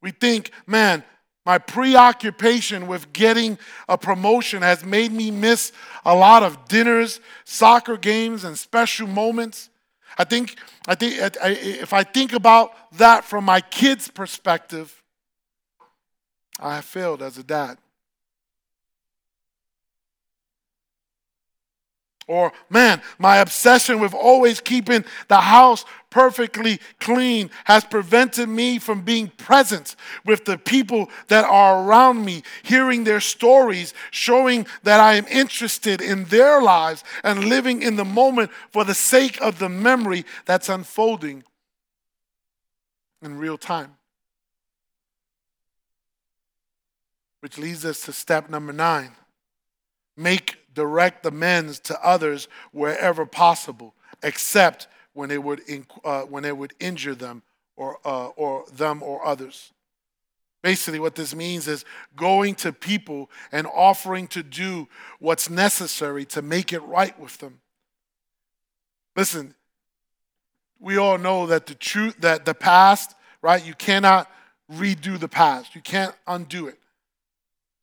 We 0.02 0.12
think, 0.12 0.52
man, 0.68 1.06
my 1.46 1.58
preoccupation 1.58 2.88
with 2.88 3.12
getting 3.14 3.58
a 3.90 3.98
promotion 3.98 4.62
has 4.62 4.86
made 4.86 5.12
me 5.12 5.32
miss 5.32 5.72
a 6.06 6.16
lot 6.16 6.44
of 6.44 6.68
dinners, 6.68 7.20
soccer 7.46 7.98
games, 7.98 8.44
and 8.44 8.58
special 8.58 9.08
moments. 9.08 9.70
I 10.18 10.24
think, 10.24 10.58
I 10.88 10.96
think 10.96 11.16
if 11.20 11.94
I 11.94 12.04
think 12.04 12.34
about 12.34 12.74
that 12.98 13.24
from 13.24 13.44
my 13.46 13.62
kids' 13.62 14.08
perspective, 14.08 15.02
I 16.60 16.76
have 16.76 16.86
failed 16.86 17.24
as 17.24 17.38
a 17.38 17.44
dad. 17.44 17.78
Or, 22.28 22.54
man, 22.70 23.02
my 23.18 23.38
obsession 23.38 24.00
with 24.00 24.14
always 24.14 24.62
keeping 24.62 25.04
the 25.28 25.42
house 25.42 25.86
perfectly 26.10 26.80
clean 27.00 27.50
has 27.66 27.84
prevented 27.84 28.48
me 28.48 28.78
from 28.78 29.02
being 29.02 29.30
present 29.30 29.96
with 30.26 30.46
the 30.46 30.58
people 30.58 31.10
that 31.30 31.46
are 31.46 31.84
around 31.84 32.24
me, 32.24 32.44
hearing 32.64 33.04
their 33.04 33.20
stories, 33.20 33.94
showing 34.12 34.68
that 34.84 35.00
I 35.00 35.16
am 35.16 35.26
interested 35.28 36.00
in 36.00 36.26
their 36.26 36.62
lives 36.62 37.04
and 37.24 37.46
living 37.46 37.82
in 37.82 37.96
the 37.96 38.06
moment 38.06 38.52
for 38.72 38.84
the 38.84 38.94
sake 38.94 39.42
of 39.42 39.58
the 39.58 39.70
memory 39.70 40.26
that's 40.46 40.70
unfolding 40.70 41.44
in 43.22 43.38
real 43.38 43.58
time. 43.58 43.96
Which 47.40 47.58
leads 47.58 47.84
us 47.84 48.02
to 48.02 48.14
step 48.14 48.50
number 48.50 48.74
nine 48.74 49.12
make 50.18 50.61
direct 50.74 51.26
amends 51.26 51.80
to 51.82 52.06
others 52.06 52.48
wherever 52.72 53.26
possible, 53.26 53.94
except 54.24 54.88
when 55.14 55.32
it 55.32 55.44
would, 55.44 55.62
uh, 56.04 56.22
when 56.22 56.46
it 56.46 56.58
would 56.58 56.74
injure 56.80 57.16
them 57.16 57.44
or, 57.76 58.00
uh, 58.06 58.28
or 58.28 58.66
them 58.74 59.04
or 59.04 59.26
others. 59.26 59.72
Basically, 60.62 61.00
what 61.00 61.16
this 61.16 61.34
means 61.34 61.68
is 61.68 61.86
going 62.16 62.54
to 62.56 62.72
people 62.72 63.32
and 63.52 63.66
offering 63.66 64.28
to 64.28 64.44
do 64.44 64.88
what's 65.20 65.50
necessary 65.50 66.24
to 66.26 66.42
make 66.42 66.72
it 66.72 66.82
right 66.82 67.18
with 67.20 67.40
them. 67.40 67.60
Listen, 69.16 69.56
we 70.80 70.98
all 70.98 71.18
know 71.18 71.48
that 71.48 71.66
the 71.66 71.76
truth, 71.76 72.18
that 72.20 72.46
the 72.46 72.54
past, 72.54 73.16
right? 73.42 73.66
You 73.66 73.74
cannot 73.74 74.30
redo 74.72 75.20
the 75.20 75.28
past. 75.28 75.74
You 75.74 75.82
can't 75.82 76.16
undo 76.28 76.68
it. 76.68 76.78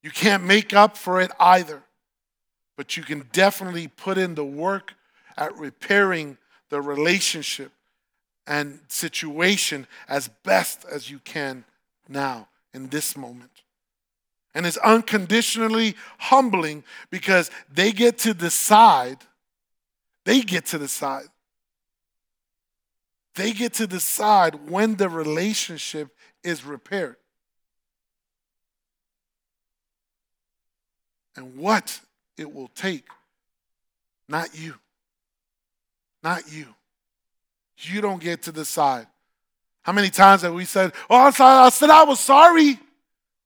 You 0.02 0.10
can't 0.10 0.44
make 0.44 0.72
up 0.72 0.96
for 0.96 1.20
it 1.20 1.32
either 1.40 1.82
but 2.78 2.96
you 2.96 3.02
can 3.02 3.28
definitely 3.32 3.88
put 3.88 4.16
in 4.16 4.36
the 4.36 4.44
work 4.44 4.94
at 5.36 5.58
repairing 5.58 6.38
the 6.70 6.80
relationship 6.80 7.72
and 8.46 8.78
situation 8.86 9.84
as 10.08 10.28
best 10.44 10.86
as 10.88 11.10
you 11.10 11.18
can 11.18 11.64
now 12.08 12.46
in 12.72 12.88
this 12.88 13.16
moment. 13.16 13.50
And 14.54 14.64
it's 14.64 14.76
unconditionally 14.76 15.96
humbling 16.18 16.84
because 17.10 17.50
they 17.68 17.90
get 17.90 18.16
to 18.18 18.32
decide, 18.32 19.18
they 20.24 20.42
get 20.42 20.66
to 20.66 20.78
decide. 20.78 21.26
They 23.34 23.50
get 23.50 23.74
to 23.74 23.88
decide 23.88 24.70
when 24.70 24.94
the 24.94 25.08
relationship 25.08 26.14
is 26.44 26.64
repaired. 26.64 27.16
And 31.34 31.56
what 31.56 32.00
it 32.38 32.52
will 32.52 32.68
take. 32.68 33.06
Not 34.28 34.58
you. 34.58 34.74
Not 36.22 36.52
you. 36.52 36.66
You 37.78 38.00
don't 38.00 38.20
get 38.20 38.42
to 38.42 38.52
decide. 38.52 39.06
How 39.82 39.92
many 39.92 40.10
times 40.10 40.42
have 40.42 40.52
we 40.52 40.64
said, 40.64 40.92
Oh, 41.08 41.26
I'm 41.26 41.32
sorry, 41.32 41.66
I 41.66 41.68
said 41.70 41.90
I 41.90 42.04
was 42.04 42.20
sorry. 42.20 42.78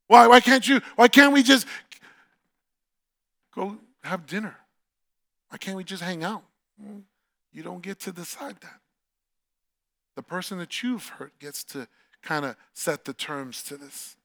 Why, 0.07 0.27
why 0.27 0.41
can't 0.41 0.67
you? 0.67 0.81
Why 0.97 1.09
can't 1.09 1.33
we 1.33 1.43
just 1.43 1.67
go 3.55 3.79
have 4.03 4.27
dinner? 4.27 4.57
Why 5.49 5.59
can't 5.59 5.77
we 5.77 5.85
just 5.85 6.03
hang 6.03 6.25
out? 6.25 6.43
You 7.53 7.63
don't 7.63 7.83
get 7.83 8.01
to 8.01 8.13
decide 8.13 8.57
that. 8.63 8.81
The 10.17 10.23
person 10.23 10.59
that 10.59 10.83
you've 10.83 11.07
hurt 11.07 11.39
gets 11.39 11.63
to 11.65 11.87
kind 12.23 12.45
of 12.45 12.57
set 12.73 13.05
the 13.05 13.13
terms 13.13 13.63
to 13.65 13.77
this. 13.77 14.17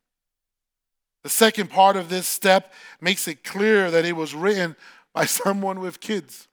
The 1.23 1.29
second 1.29 1.69
part 1.69 1.95
of 1.95 2.09
this 2.09 2.27
step 2.27 2.73
makes 3.01 3.27
it 3.27 3.43
clear 3.43 3.91
that 3.91 4.05
it 4.05 4.15
was 4.15 4.33
written 4.33 4.75
by 5.13 5.25
someone 5.25 5.79
with 5.79 5.99
kids. 5.99 6.47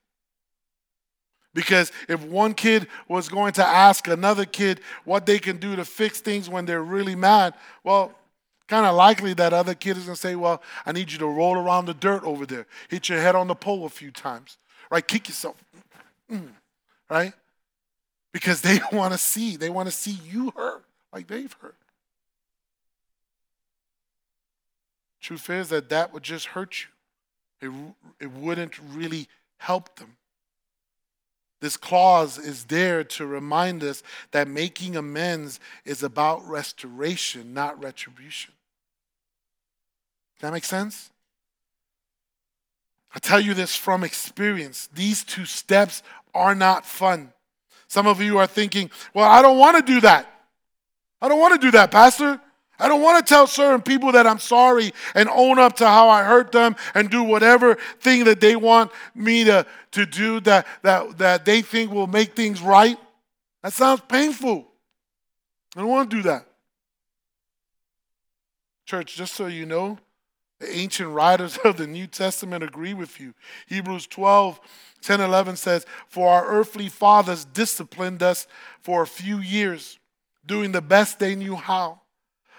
Because 1.55 1.93
if 2.09 2.23
one 2.25 2.53
kid 2.53 2.89
was 3.09 3.29
going 3.29 3.53
to 3.53 3.65
ask 3.65 4.09
another 4.09 4.45
kid 4.45 4.81
what 5.05 5.25
they 5.25 5.39
can 5.39 5.59
do 5.59 5.77
to 5.77 5.85
fix 5.85 6.21
things 6.21 6.49
when 6.49 6.67
they're 6.67 6.83
really 6.83 7.15
mad, 7.15 7.55
well, 7.85 8.13
kind 8.67 8.87
of 8.87 8.97
likely 8.97 9.35
that 9.35 9.53
other 9.53 9.75
kid 9.75 9.97
is 9.97 10.05
going 10.05 10.17
to 10.17 10.21
say, 10.21 10.35
Well, 10.35 10.61
I 10.85 10.93
need 10.93 11.13
you 11.13 11.19
to 11.19 11.27
roll 11.27 11.57
around 11.57 11.87
the 11.87 11.95
dirt 11.95 12.25
over 12.25 12.45
there, 12.45 12.67
hit 12.89 13.09
your 13.09 13.21
head 13.21 13.37
on 13.37 13.47
the 13.47 13.55
pole 13.55 13.87
a 13.87 13.89
few 13.89 14.11
times, 14.11 14.59
right? 14.91 15.07
Kick 15.07 15.29
yourself, 15.29 15.57
mm, 16.31 16.49
right? 17.09 17.33
Because 18.33 18.61
they 18.61 18.81
want 18.93 19.13
to 19.13 19.19
see, 19.19 19.57
they 19.57 19.71
want 19.71 19.89
to 19.89 19.95
see 19.95 20.19
you 20.29 20.53
hurt 20.57 20.85
like 21.13 21.29
they've 21.29 21.55
hurt. 21.61 21.77
Truth 25.25 25.49
is 25.49 25.71
that 25.71 25.89
that 25.89 26.13
would 26.13 26.23
just 26.23 26.49
hurt 26.49 26.85
you. 27.63 27.67
It, 28.21 28.25
it 28.25 28.31
wouldn't 28.31 28.79
really 28.79 29.27
help 29.57 29.97
them. 29.97 30.19
This 31.63 31.79
clause 31.79 32.37
is 32.37 32.65
there 32.65 33.03
to 33.05 33.25
remind 33.25 33.83
us 33.83 34.03
that 34.33 34.49
making 34.49 34.97
amends 34.97 35.61
is 35.87 36.03
about 36.03 36.47
restoration, 36.47 37.55
not 37.55 37.83
retribution. 37.83 38.53
Does 40.37 40.43
that 40.43 40.53
make 40.53 40.67
sense? 40.67 41.11
I 43.15 43.19
tell 43.19 43.41
you 43.41 43.55
this 43.55 43.75
from 43.75 44.05
experience. 44.05 44.91
These 44.93 45.25
two 45.25 45.47
steps 45.47 46.03
are 46.35 46.55
not 46.55 46.85
fun. 46.85 47.33
Some 47.89 48.07
of 48.07 48.21
you 48.21 48.37
are 48.37 48.47
thinking, 48.47 48.91
well, 49.15 49.31
I 49.31 49.41
don't 49.41 49.57
want 49.57 49.79
to 49.79 49.83
do 49.91 50.03
that. 50.03 50.31
I 51.23 51.29
don't 51.29 51.41
want 51.41 51.59
to 51.59 51.67
do 51.67 51.71
that, 51.71 51.91
Pastor. 51.91 52.43
I 52.79 52.89
don't 52.89 53.03
want 53.03 53.25
to 53.25 53.35
tell 53.35 53.47
certain 53.47 53.83
people 53.83 54.13
that 54.13 54.27
I'm 54.27 54.39
sorry 54.39 54.93
and 55.15 55.29
own 55.29 55.59
up 55.59 55.77
to 55.77 55.87
how 55.87 56.09
I 56.09 56.25
hurt 56.25 56.51
them 56.51 56.75
and 56.95 57.09
do 57.09 57.23
whatever 57.23 57.77
thing 58.01 58.25
that 58.25 58.41
they 58.41 58.57
want 58.57 58.91
me 59.15 59.45
to, 59.45 59.65
to 59.93 60.07
do 60.07 60.41
that, 60.41 60.67
that, 60.83 61.19
that 61.19 61.45
they 61.45 61.63
think 61.63 61.93
will 61.93 62.09
make 62.09 62.35
things 62.35 62.61
right. 62.61 62.99
That 63.63 63.73
sounds 63.73 64.03
painful. 64.09 64.67
I 65.77 65.81
don't 65.81 65.89
want 65.89 66.11
to 66.11 66.17
do 66.17 66.23
that. 66.25 66.47
Church, 68.87 69.17
just 69.17 69.35
so 69.35 69.47
you 69.47 69.67
know, 69.67 69.99
the 70.61 70.71
ancient 70.77 71.11
writers 71.11 71.57
of 71.65 71.77
the 71.77 71.87
New 71.87 72.07
Testament 72.07 72.65
agree 72.65 72.95
with 72.95 73.21
you. 73.21 73.35
Hebrews 73.67 74.07
12, 74.09 74.61
10, 75.01 75.21
11 75.21 75.57
says, 75.57 75.87
For 76.09 76.29
our 76.29 76.47
earthly 76.47 76.89
fathers 76.89 77.45
disciplined 77.45 78.23
us 78.23 78.47
for 78.81 79.03
a 79.03 79.07
few 79.07 79.39
years, 79.39 79.99
doing 80.45 80.73
the 80.73 80.83
best 80.83 81.19
they 81.19 81.35
knew 81.35 81.57
how. 81.57 82.01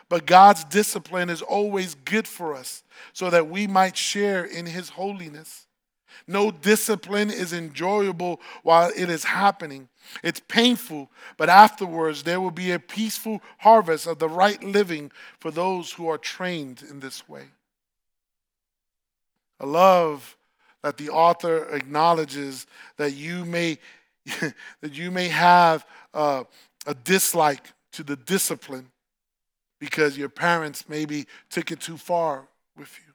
But 0.10 0.26
God's 0.26 0.63
discipline 0.65 1.30
is 1.30 1.41
always 1.41 1.96
good 1.96 2.28
for 2.28 2.54
us 2.54 2.84
so 3.13 3.30
that 3.30 3.50
we 3.50 3.68
might 3.68 3.98
share 3.98 4.46
in 4.46 4.65
His 4.65 4.89
holiness. 4.89 5.65
No 6.28 6.52
discipline 6.52 7.30
is 7.30 7.54
enjoyable 7.54 8.39
while 8.63 8.91
it 8.96 9.10
is 9.10 9.24
happening. 9.24 9.89
It's 10.24 10.39
painful, 10.39 11.10
but 11.38 11.50
afterwards 11.50 12.24
there 12.24 12.39
will 12.39 12.52
be 12.52 12.72
a 12.72 12.80
peaceful 12.80 13.41
harvest 13.60 14.08
of 14.08 14.20
the 14.20 14.30
right 14.30 14.63
living 14.63 15.12
for 15.39 15.52
those 15.52 15.91
who 15.91 16.08
are 16.08 16.18
trained 16.18 16.84
in 16.89 17.00
this 17.00 17.28
way. 17.28 17.46
I 19.60 19.65
love 19.65 20.38
that 20.84 20.98
the 20.98 21.10
author 21.10 21.65
acknowledges 21.76 22.68
that 22.98 23.13
you 23.13 23.46
may 23.46 23.78
that 24.82 24.94
you 24.94 25.12
may 25.12 25.28
have 25.28 25.86
uh, 26.13 26.44
a 26.88 26.96
dislike 26.96 27.63
to 27.91 28.04
the 28.04 28.15
discipline 28.15 28.89
because 29.79 30.17
your 30.17 30.29
parents 30.29 30.88
maybe 30.88 31.27
took 31.49 31.71
it 31.71 31.79
too 31.79 31.97
far 31.97 32.47
with 32.77 32.97
you. 33.05 33.13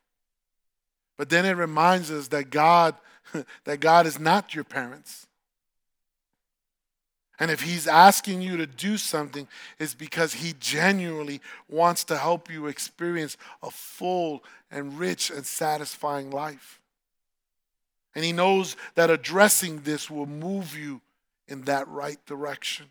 But 1.17 1.29
then 1.29 1.45
it 1.45 1.57
reminds 1.57 2.11
us 2.11 2.29
that 2.29 2.51
God 2.51 2.95
that 3.65 3.81
God 3.81 4.07
is 4.07 4.19
not 4.19 4.55
your 4.55 4.65
parents. 4.65 5.27
And 7.39 7.51
if 7.51 7.63
he's 7.63 7.87
asking 7.87 8.43
you 8.43 8.59
to 8.59 8.67
do 8.67 8.99
something, 8.99 9.49
it's 9.79 9.95
because 9.95 10.35
he 10.35 10.55
genuinely 10.61 11.41
wants 11.71 12.05
to 12.05 12.19
help 12.19 12.51
you 12.51 12.67
experience 12.67 13.39
a 13.63 13.71
full 13.71 14.45
and 14.71 14.99
rich 14.99 15.31
and 15.31 15.47
satisfying 15.47 16.31
life. 16.31 16.81
And 18.15 18.25
he 18.25 18.33
knows 18.33 18.77
that 18.95 19.09
addressing 19.09 19.81
this 19.83 20.11
will 20.11 20.27
move 20.27 20.77
you 20.77 21.01
in 21.49 21.63
that 21.63 21.89
right 21.89 22.25
direction. 22.27 22.87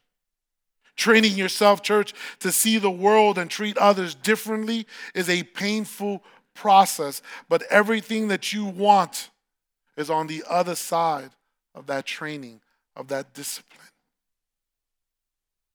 Training 1.00 1.38
yourself, 1.38 1.82
church, 1.82 2.14
to 2.42 2.52
see 2.52 2.78
the 2.78 2.92
world 2.92 3.38
and 3.38 3.50
treat 3.50 3.78
others 3.78 4.14
differently 4.14 4.86
is 5.16 5.30
a 5.30 5.44
painful 5.44 6.22
process, 6.54 7.22
but 7.48 7.64
everything 7.70 8.28
that 8.28 8.52
you 8.52 8.66
want 8.66 9.30
is 9.96 10.10
on 10.10 10.28
the 10.28 10.44
other 10.50 10.76
side 10.76 11.30
of 11.74 11.88
that 11.88 12.06
training, 12.06 12.60
of 12.98 13.08
that 13.08 13.34
discipline. 13.34 13.88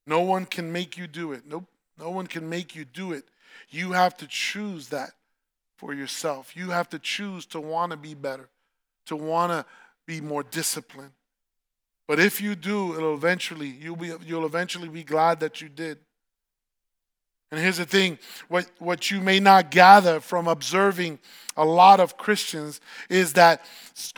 No 0.06 0.20
one 0.20 0.44
can 0.44 0.70
make 0.70 0.98
you 0.98 1.06
do 1.06 1.32
it. 1.32 1.44
Nope. 1.46 1.64
No 1.98 2.10
one 2.10 2.26
can 2.26 2.46
make 2.46 2.76
you 2.76 2.84
do 2.84 3.12
it. 3.12 3.24
You 3.70 3.92
have 3.92 4.18
to 4.18 4.26
choose 4.26 4.88
that 4.88 5.12
for 5.78 5.94
yourself. 5.94 6.54
You 6.54 6.68
have 6.68 6.90
to 6.90 6.98
choose 6.98 7.46
to 7.46 7.60
want 7.62 7.92
to 7.92 7.96
be 7.96 8.12
better, 8.12 8.50
to 9.06 9.16
want 9.16 9.52
to 9.52 9.64
be 10.04 10.20
more 10.20 10.42
disciplined. 10.42 11.12
But 12.06 12.20
if 12.20 12.40
you 12.40 12.54
do, 12.54 12.94
it'll 12.94 13.14
eventually, 13.14 13.68
you'll, 13.68 13.96
be, 13.96 14.12
you'll 14.26 14.46
eventually 14.46 14.88
be 14.88 15.04
glad 15.04 15.40
that 15.40 15.60
you 15.60 15.68
did. 15.68 15.98
And 17.50 17.62
here's 17.62 17.76
the 17.76 17.86
thing 17.86 18.18
what, 18.48 18.68
what 18.78 19.10
you 19.10 19.20
may 19.20 19.38
not 19.38 19.70
gather 19.70 20.18
from 20.18 20.48
observing 20.48 21.20
a 21.56 21.64
lot 21.64 22.00
of 22.00 22.16
Christians 22.16 22.80
is 23.08 23.34
that, 23.34 23.64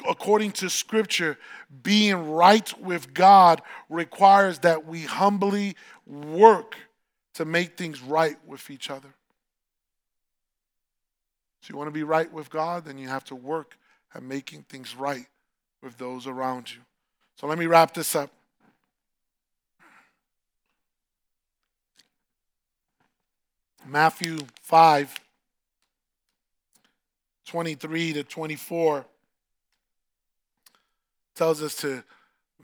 according 0.09 0.53
to 0.53 0.71
Scripture, 0.71 1.37
being 1.83 2.31
right 2.31 2.81
with 2.81 3.13
God 3.13 3.61
requires 3.91 4.61
that 4.61 4.87
we 4.87 5.03
humbly 5.03 5.77
work 6.07 6.77
to 7.35 7.45
make 7.45 7.77
things 7.77 8.01
right 8.01 8.39
with 8.47 8.71
each 8.71 8.89
other. 8.89 9.13
So, 11.61 11.73
you 11.73 11.77
want 11.77 11.89
to 11.89 11.93
be 11.93 12.05
right 12.05 12.33
with 12.33 12.49
God, 12.49 12.87
then 12.87 12.97
you 12.97 13.09
have 13.09 13.25
to 13.25 13.35
work 13.35 13.77
at 14.15 14.23
making 14.23 14.63
things 14.63 14.97
right 14.97 15.27
with 15.83 15.99
those 15.99 16.27
around 16.27 16.73
you. 16.73 16.81
So, 17.37 17.47
let 17.47 17.59
me 17.59 17.67
wrap 17.67 17.95
this 17.95 18.15
up. 18.17 18.31
Matthew 23.87 24.39
5, 24.63 25.15
23 27.47 28.13
to 28.15 28.25
24 28.25 29.07
tells 31.37 31.63
us 31.63 31.77
to 31.77 32.03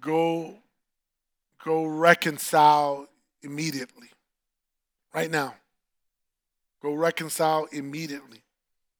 go 0.01 0.57
go 1.65 1.85
reconcile 1.85 3.07
immediately. 3.43 4.09
Right 5.15 5.31
now. 5.31 5.55
Go 6.83 6.95
reconcile 6.95 7.67
immediately. 7.71 8.43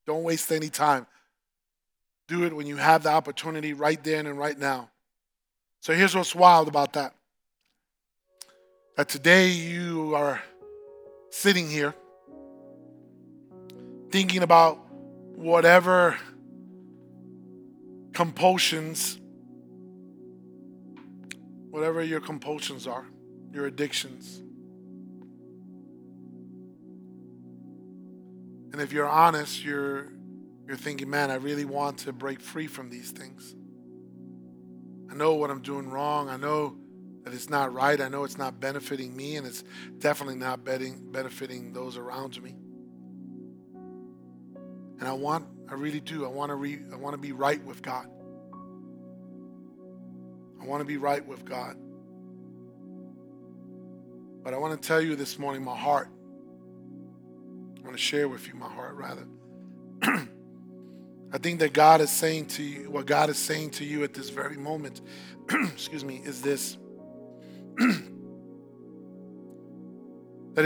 Don't 0.07 0.23
waste 0.23 0.53
any 0.53 0.69
time. 0.69 1.07
Do 2.29 2.45
it 2.45 2.55
when 2.55 2.67
you 2.67 2.77
have 2.77 3.03
the 3.03 3.11
opportunity 3.11 3.73
right 3.73 4.03
then 4.03 4.27
and 4.27 4.39
right 4.39 4.57
now. 4.57 4.91
So 5.83 5.93
here's 5.93 6.15
what's 6.15 6.33
wild 6.33 6.69
about 6.69 6.93
that. 6.93 7.13
That 8.97 9.09
today 9.09 9.49
you 9.49 10.15
are 10.15 10.41
sitting 11.31 11.69
here 11.69 11.93
thinking 14.13 14.45
about 14.45 14.79
whatever 15.35 16.17
compulsions, 18.13 19.19
whatever 21.71 22.01
your 22.01 22.21
compulsions 22.21 22.87
are, 22.87 23.05
your 23.53 23.67
addictions. 23.67 24.39
And 28.73 28.81
if 28.81 28.93
you're 28.93 29.09
honest, 29.09 29.65
you're 29.65 30.13
you're 30.65 30.77
thinking, 30.77 31.11
man, 31.11 31.33
I 31.33 31.35
really 31.35 31.65
want 31.65 31.99
to 31.99 32.13
break 32.13 32.41
free 32.41 32.69
from 32.69 32.89
these 32.89 33.11
things. 33.11 33.57
I 35.13 35.15
know 35.15 35.35
what 35.35 35.51
I'm 35.51 35.61
doing 35.61 35.91
wrong. 35.91 36.31
I 36.31 36.39
know 36.39 36.75
that 37.25 37.35
it's 37.35 37.51
not 37.51 37.75
right. 37.75 38.01
I 38.01 38.09
know 38.09 38.25
it's 38.25 38.39
not 38.39 38.61
benefiting 38.61 39.15
me, 39.15 39.37
and 39.37 39.47
it's 39.47 39.63
definitely 39.99 40.37
not 40.37 40.65
benefiting 40.65 41.75
those 41.75 41.99
around 41.99 42.43
me. 42.43 42.57
And 44.99 45.07
I 45.07 45.13
want, 45.13 45.47
I 45.69 45.75
really 45.75 46.01
do, 46.01 46.25
I 46.25 46.29
want 46.29 46.49
to 46.49 46.55
re, 46.55 46.81
I 46.91 46.97
want 46.97 47.13
to 47.13 47.19
be 47.19 47.33
right 47.33 47.63
with 47.63 47.83
God. 47.83 48.07
I 50.59 50.65
want 50.65 50.81
to 50.81 50.87
be 50.87 50.97
right 50.97 51.27
with 51.27 51.45
God. 51.45 51.77
But 54.43 54.55
I 54.55 54.57
want 54.57 54.81
to 54.81 54.89
tell 54.89 55.03
you 55.03 55.15
this 55.15 55.39
morning 55.39 55.63
my 55.63 55.77
heart. 55.77 56.09
I 57.79 57.83
want 57.83 57.95
to 57.95 58.03
share 58.03 58.31
with 58.31 58.49
you 58.49 58.55
my 58.55 58.71
heart 58.71 58.95
rather. 58.95 59.27
I 61.33 61.39
think 61.39 61.61
that 61.61 61.73
God 61.73 62.03
is 62.03 62.11
saying 62.11 62.47
to 62.47 62.63
you, 62.63 62.91
what 62.91 63.07
God 63.07 63.31
is 63.31 63.39
saying 63.39 63.71
to 63.71 63.85
you 63.85 64.05
at 64.05 64.13
this 64.13 64.29
very 64.29 64.59
moment, 64.59 65.01
excuse 65.51 66.05
me, 66.05 66.21
is 66.25 66.43
this 66.43 66.77
that 67.79 68.03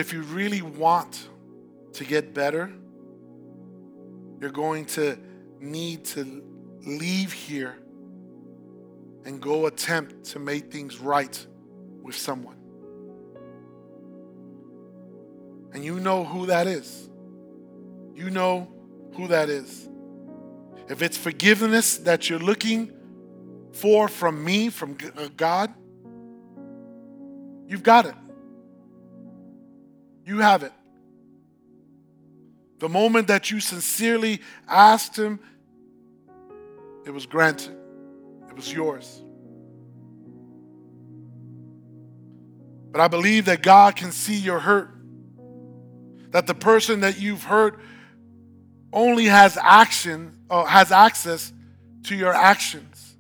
if 0.01 0.13
you 0.13 0.23
really 0.23 0.63
want 0.63 1.29
to 1.93 2.05
get 2.05 2.35
better, 2.35 2.73
you're 4.41 4.51
going 4.51 4.87
to 4.87 5.17
need 5.61 6.05
to 6.05 6.43
leave 6.85 7.33
here 7.33 7.77
and 9.25 9.41
go 9.41 9.67
attempt 9.67 10.25
to 10.25 10.41
make 10.41 10.73
things 10.73 10.99
right 10.99 11.47
with 12.03 12.17
someone. 12.17 12.57
And 15.73 15.85
you 15.85 16.01
know 16.01 16.25
who 16.25 16.47
that 16.47 16.67
is. 16.67 17.09
You 18.15 18.31
know 18.31 18.69
who 19.15 19.29
that 19.29 19.49
is. 19.49 19.89
If 20.89 21.03
it's 21.03 21.17
forgiveness 21.17 21.99
that 21.99 22.31
you're 22.31 22.39
looking 22.39 22.93
for 23.73 24.09
from 24.09 24.45
me, 24.45 24.69
from 24.69 24.97
uh, 25.17 25.29
God, 25.37 25.75
you've 27.67 27.83
got 27.83 28.07
it. 28.07 28.15
You 30.25 30.39
have 30.39 30.63
it. 30.63 30.73
The 32.79 32.89
moment 32.89 33.29
that 33.29 33.51
you 33.51 33.61
sincerely 33.61 34.41
asked 34.69 35.17
Him, 35.17 35.41
it 37.05 37.11
was 37.11 37.27
granted, 37.27 37.77
it 38.49 38.55
was 38.55 38.73
yours. 38.73 39.23
But 42.93 43.01
I 43.01 43.09
believe 43.09 43.45
that 43.47 43.63
God 43.63 43.97
can 43.97 44.13
see 44.13 44.37
your 44.37 44.59
hurt, 44.59 44.91
that 46.31 46.47
the 46.47 46.55
person 46.55 47.01
that 47.01 47.21
you've 47.21 47.45
hurt 47.45 47.79
only 48.97 49.27
has 49.27 49.59
action, 49.61 50.33
uh, 50.49 50.65
has 50.65 50.91
access 50.91 51.53
to 52.05 52.17
your 52.17 52.33
actions, 52.33 53.17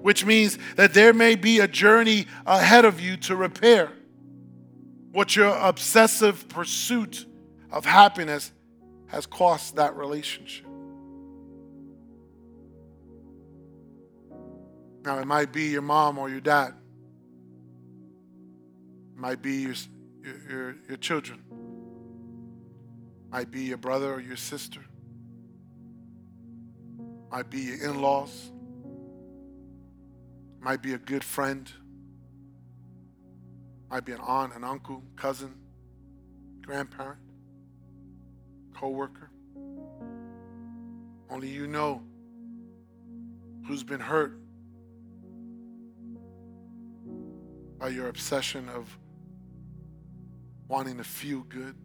which 0.00 0.24
means 0.24 0.58
that 0.76 0.94
there 0.94 1.12
may 1.12 1.34
be 1.34 1.60
a 1.60 1.68
journey 1.68 2.26
ahead 2.46 2.86
of 2.86 2.98
you 2.98 3.18
to 3.18 3.36
repair 3.36 3.92
what 5.12 5.36
your 5.36 5.54
obsessive 5.54 6.48
pursuit 6.48 7.26
of 7.70 7.84
happiness 7.84 8.52
has 9.08 9.26
cost 9.26 9.76
that 9.76 9.94
relationship. 9.96 10.66
Now, 15.04 15.18
it 15.18 15.26
might 15.26 15.52
be 15.52 15.64
your 15.64 15.82
mom 15.82 16.18
or 16.18 16.30
your 16.30 16.40
dad. 16.40 16.74
It 19.14 19.20
might 19.20 19.42
be 19.42 19.56
your, 19.56 19.74
your, 20.48 20.76
your 20.88 20.96
children. 20.96 21.42
Might 23.30 23.50
be 23.50 23.62
your 23.62 23.78
brother 23.78 24.12
or 24.12 24.20
your 24.20 24.36
sister. 24.36 24.80
Might 27.30 27.48
be 27.48 27.60
your 27.60 27.90
in 27.90 28.00
laws. 28.00 28.50
Might 30.60 30.82
be 30.82 30.94
a 30.94 30.98
good 30.98 31.22
friend. 31.22 31.70
Might 33.88 34.04
be 34.04 34.12
an 34.12 34.20
aunt, 34.20 34.54
an 34.54 34.64
uncle, 34.64 35.02
cousin, 35.16 35.54
grandparent 36.62 37.20
coworker. 38.74 39.30
Only 41.28 41.48
you 41.48 41.66
know 41.66 42.02
who's 43.66 43.84
been 43.84 44.00
hurt 44.00 44.38
by 47.78 47.88
your 47.88 48.08
obsession 48.08 48.68
of 48.68 48.98
wanting 50.66 50.96
to 50.96 51.04
feel 51.04 51.40
good. 51.40 51.76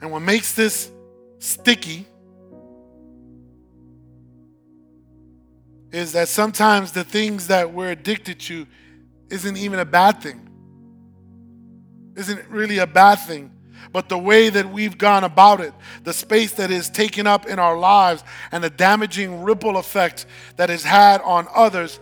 And 0.00 0.10
what 0.10 0.20
makes 0.20 0.54
this 0.54 0.90
sticky 1.38 2.06
is 5.92 6.12
that 6.12 6.28
sometimes 6.28 6.92
the 6.92 7.04
things 7.04 7.48
that 7.48 7.72
we're 7.72 7.90
addicted 7.90 8.38
to 8.40 8.66
isn't 9.28 9.56
even 9.56 9.78
a 9.78 9.84
bad 9.84 10.22
thing. 10.22 10.48
Isn't 12.16 12.48
really 12.48 12.78
a 12.78 12.86
bad 12.86 13.16
thing. 13.16 13.52
But 13.92 14.08
the 14.08 14.18
way 14.18 14.50
that 14.50 14.70
we've 14.70 14.96
gone 14.96 15.24
about 15.24 15.60
it, 15.60 15.72
the 16.04 16.12
space 16.12 16.52
that 16.52 16.70
is 16.70 16.90
taken 16.90 17.26
up 17.26 17.46
in 17.46 17.58
our 17.58 17.76
lives, 17.76 18.22
and 18.52 18.62
the 18.62 18.70
damaging 18.70 19.42
ripple 19.42 19.76
effect 19.78 20.26
that 20.56 20.68
has 20.68 20.84
had 20.84 21.20
on 21.22 21.48
others 21.54 21.98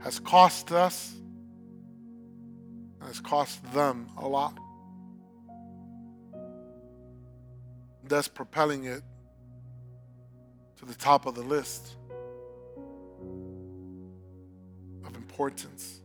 has 0.00 0.18
cost 0.18 0.72
us 0.72 1.14
has 3.06 3.20
cost 3.20 3.62
them 3.72 4.08
a 4.16 4.26
lot. 4.26 4.58
Thus 8.04 8.28
propelling 8.28 8.84
it 8.84 9.02
to 10.78 10.84
the 10.84 10.94
top 10.94 11.26
of 11.26 11.34
the 11.34 11.42
list. 11.42 11.96
Of 15.06 15.16
importance. 15.16 16.00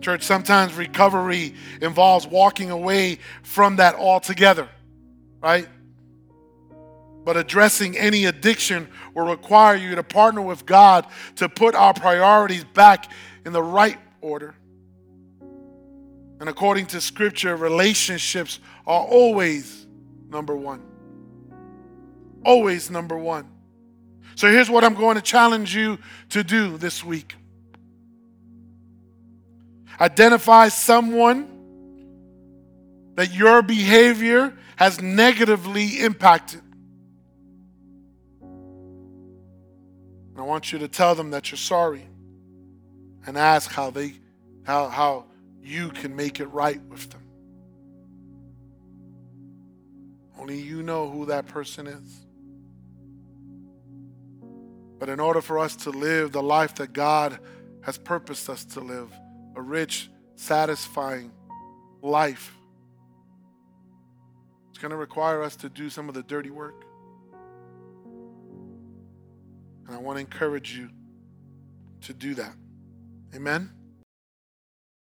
Church, 0.00 0.22
sometimes 0.24 0.74
recovery 0.74 1.54
involves 1.80 2.26
walking 2.26 2.70
away 2.70 3.18
from 3.42 3.76
that 3.76 3.94
altogether, 3.94 4.68
right? 5.40 5.68
But 7.24 7.36
addressing 7.36 7.96
any 7.96 8.24
addiction 8.24 8.88
will 9.14 9.26
require 9.26 9.76
you 9.76 9.94
to 9.94 10.02
partner 10.02 10.42
with 10.42 10.66
God 10.66 11.06
to 11.36 11.48
put 11.48 11.76
our 11.76 11.94
priorities 11.94 12.64
back 12.64 13.10
in 13.46 13.52
the 13.52 13.62
right 13.62 13.98
order. 14.20 14.54
And 16.42 16.48
according 16.48 16.86
to 16.86 17.00
Scripture, 17.00 17.54
relationships 17.54 18.58
are 18.84 19.00
always 19.00 19.86
number 20.28 20.56
one. 20.56 20.82
Always 22.44 22.90
number 22.90 23.16
one. 23.16 23.46
So 24.34 24.50
here's 24.50 24.68
what 24.68 24.82
I'm 24.82 24.94
going 24.94 25.14
to 25.14 25.22
challenge 25.22 25.72
you 25.72 26.00
to 26.30 26.42
do 26.42 26.76
this 26.78 27.04
week 27.04 27.36
identify 30.00 30.66
someone 30.66 31.46
that 33.14 33.32
your 33.32 33.62
behavior 33.62 34.52
has 34.74 35.00
negatively 35.00 36.00
impacted. 36.00 36.60
I 40.36 40.42
want 40.42 40.72
you 40.72 40.80
to 40.80 40.88
tell 40.88 41.14
them 41.14 41.30
that 41.30 41.52
you're 41.52 41.56
sorry 41.56 42.04
and 43.28 43.38
ask 43.38 43.70
how 43.70 43.90
they 43.90 44.14
how 44.64 44.88
how 44.88 45.26
you 45.62 45.90
can 45.90 46.14
make 46.16 46.40
it 46.40 46.46
right 46.46 46.80
with 46.88 47.10
them. 47.10 47.22
Only 50.38 50.60
you 50.60 50.82
know 50.82 51.08
who 51.08 51.26
that 51.26 51.46
person 51.46 51.86
is. 51.86 52.26
But 54.98 55.08
in 55.08 55.20
order 55.20 55.40
for 55.40 55.58
us 55.58 55.76
to 55.76 55.90
live 55.90 56.32
the 56.32 56.42
life 56.42 56.76
that 56.76 56.92
God 56.92 57.38
has 57.82 57.98
purposed 57.98 58.48
us 58.48 58.64
to 58.66 58.80
live, 58.80 59.12
a 59.56 59.62
rich, 59.62 60.10
satisfying 60.36 61.32
life, 62.00 62.56
it's 64.70 64.78
going 64.78 64.90
to 64.90 64.96
require 64.96 65.42
us 65.42 65.56
to 65.56 65.68
do 65.68 65.90
some 65.90 66.08
of 66.08 66.14
the 66.14 66.22
dirty 66.22 66.50
work. 66.50 66.84
And 69.86 69.94
I 69.94 69.98
want 69.98 70.16
to 70.16 70.20
encourage 70.20 70.76
you 70.76 70.88
to 72.02 72.14
do 72.14 72.34
that. 72.34 72.54
Amen. 73.34 73.70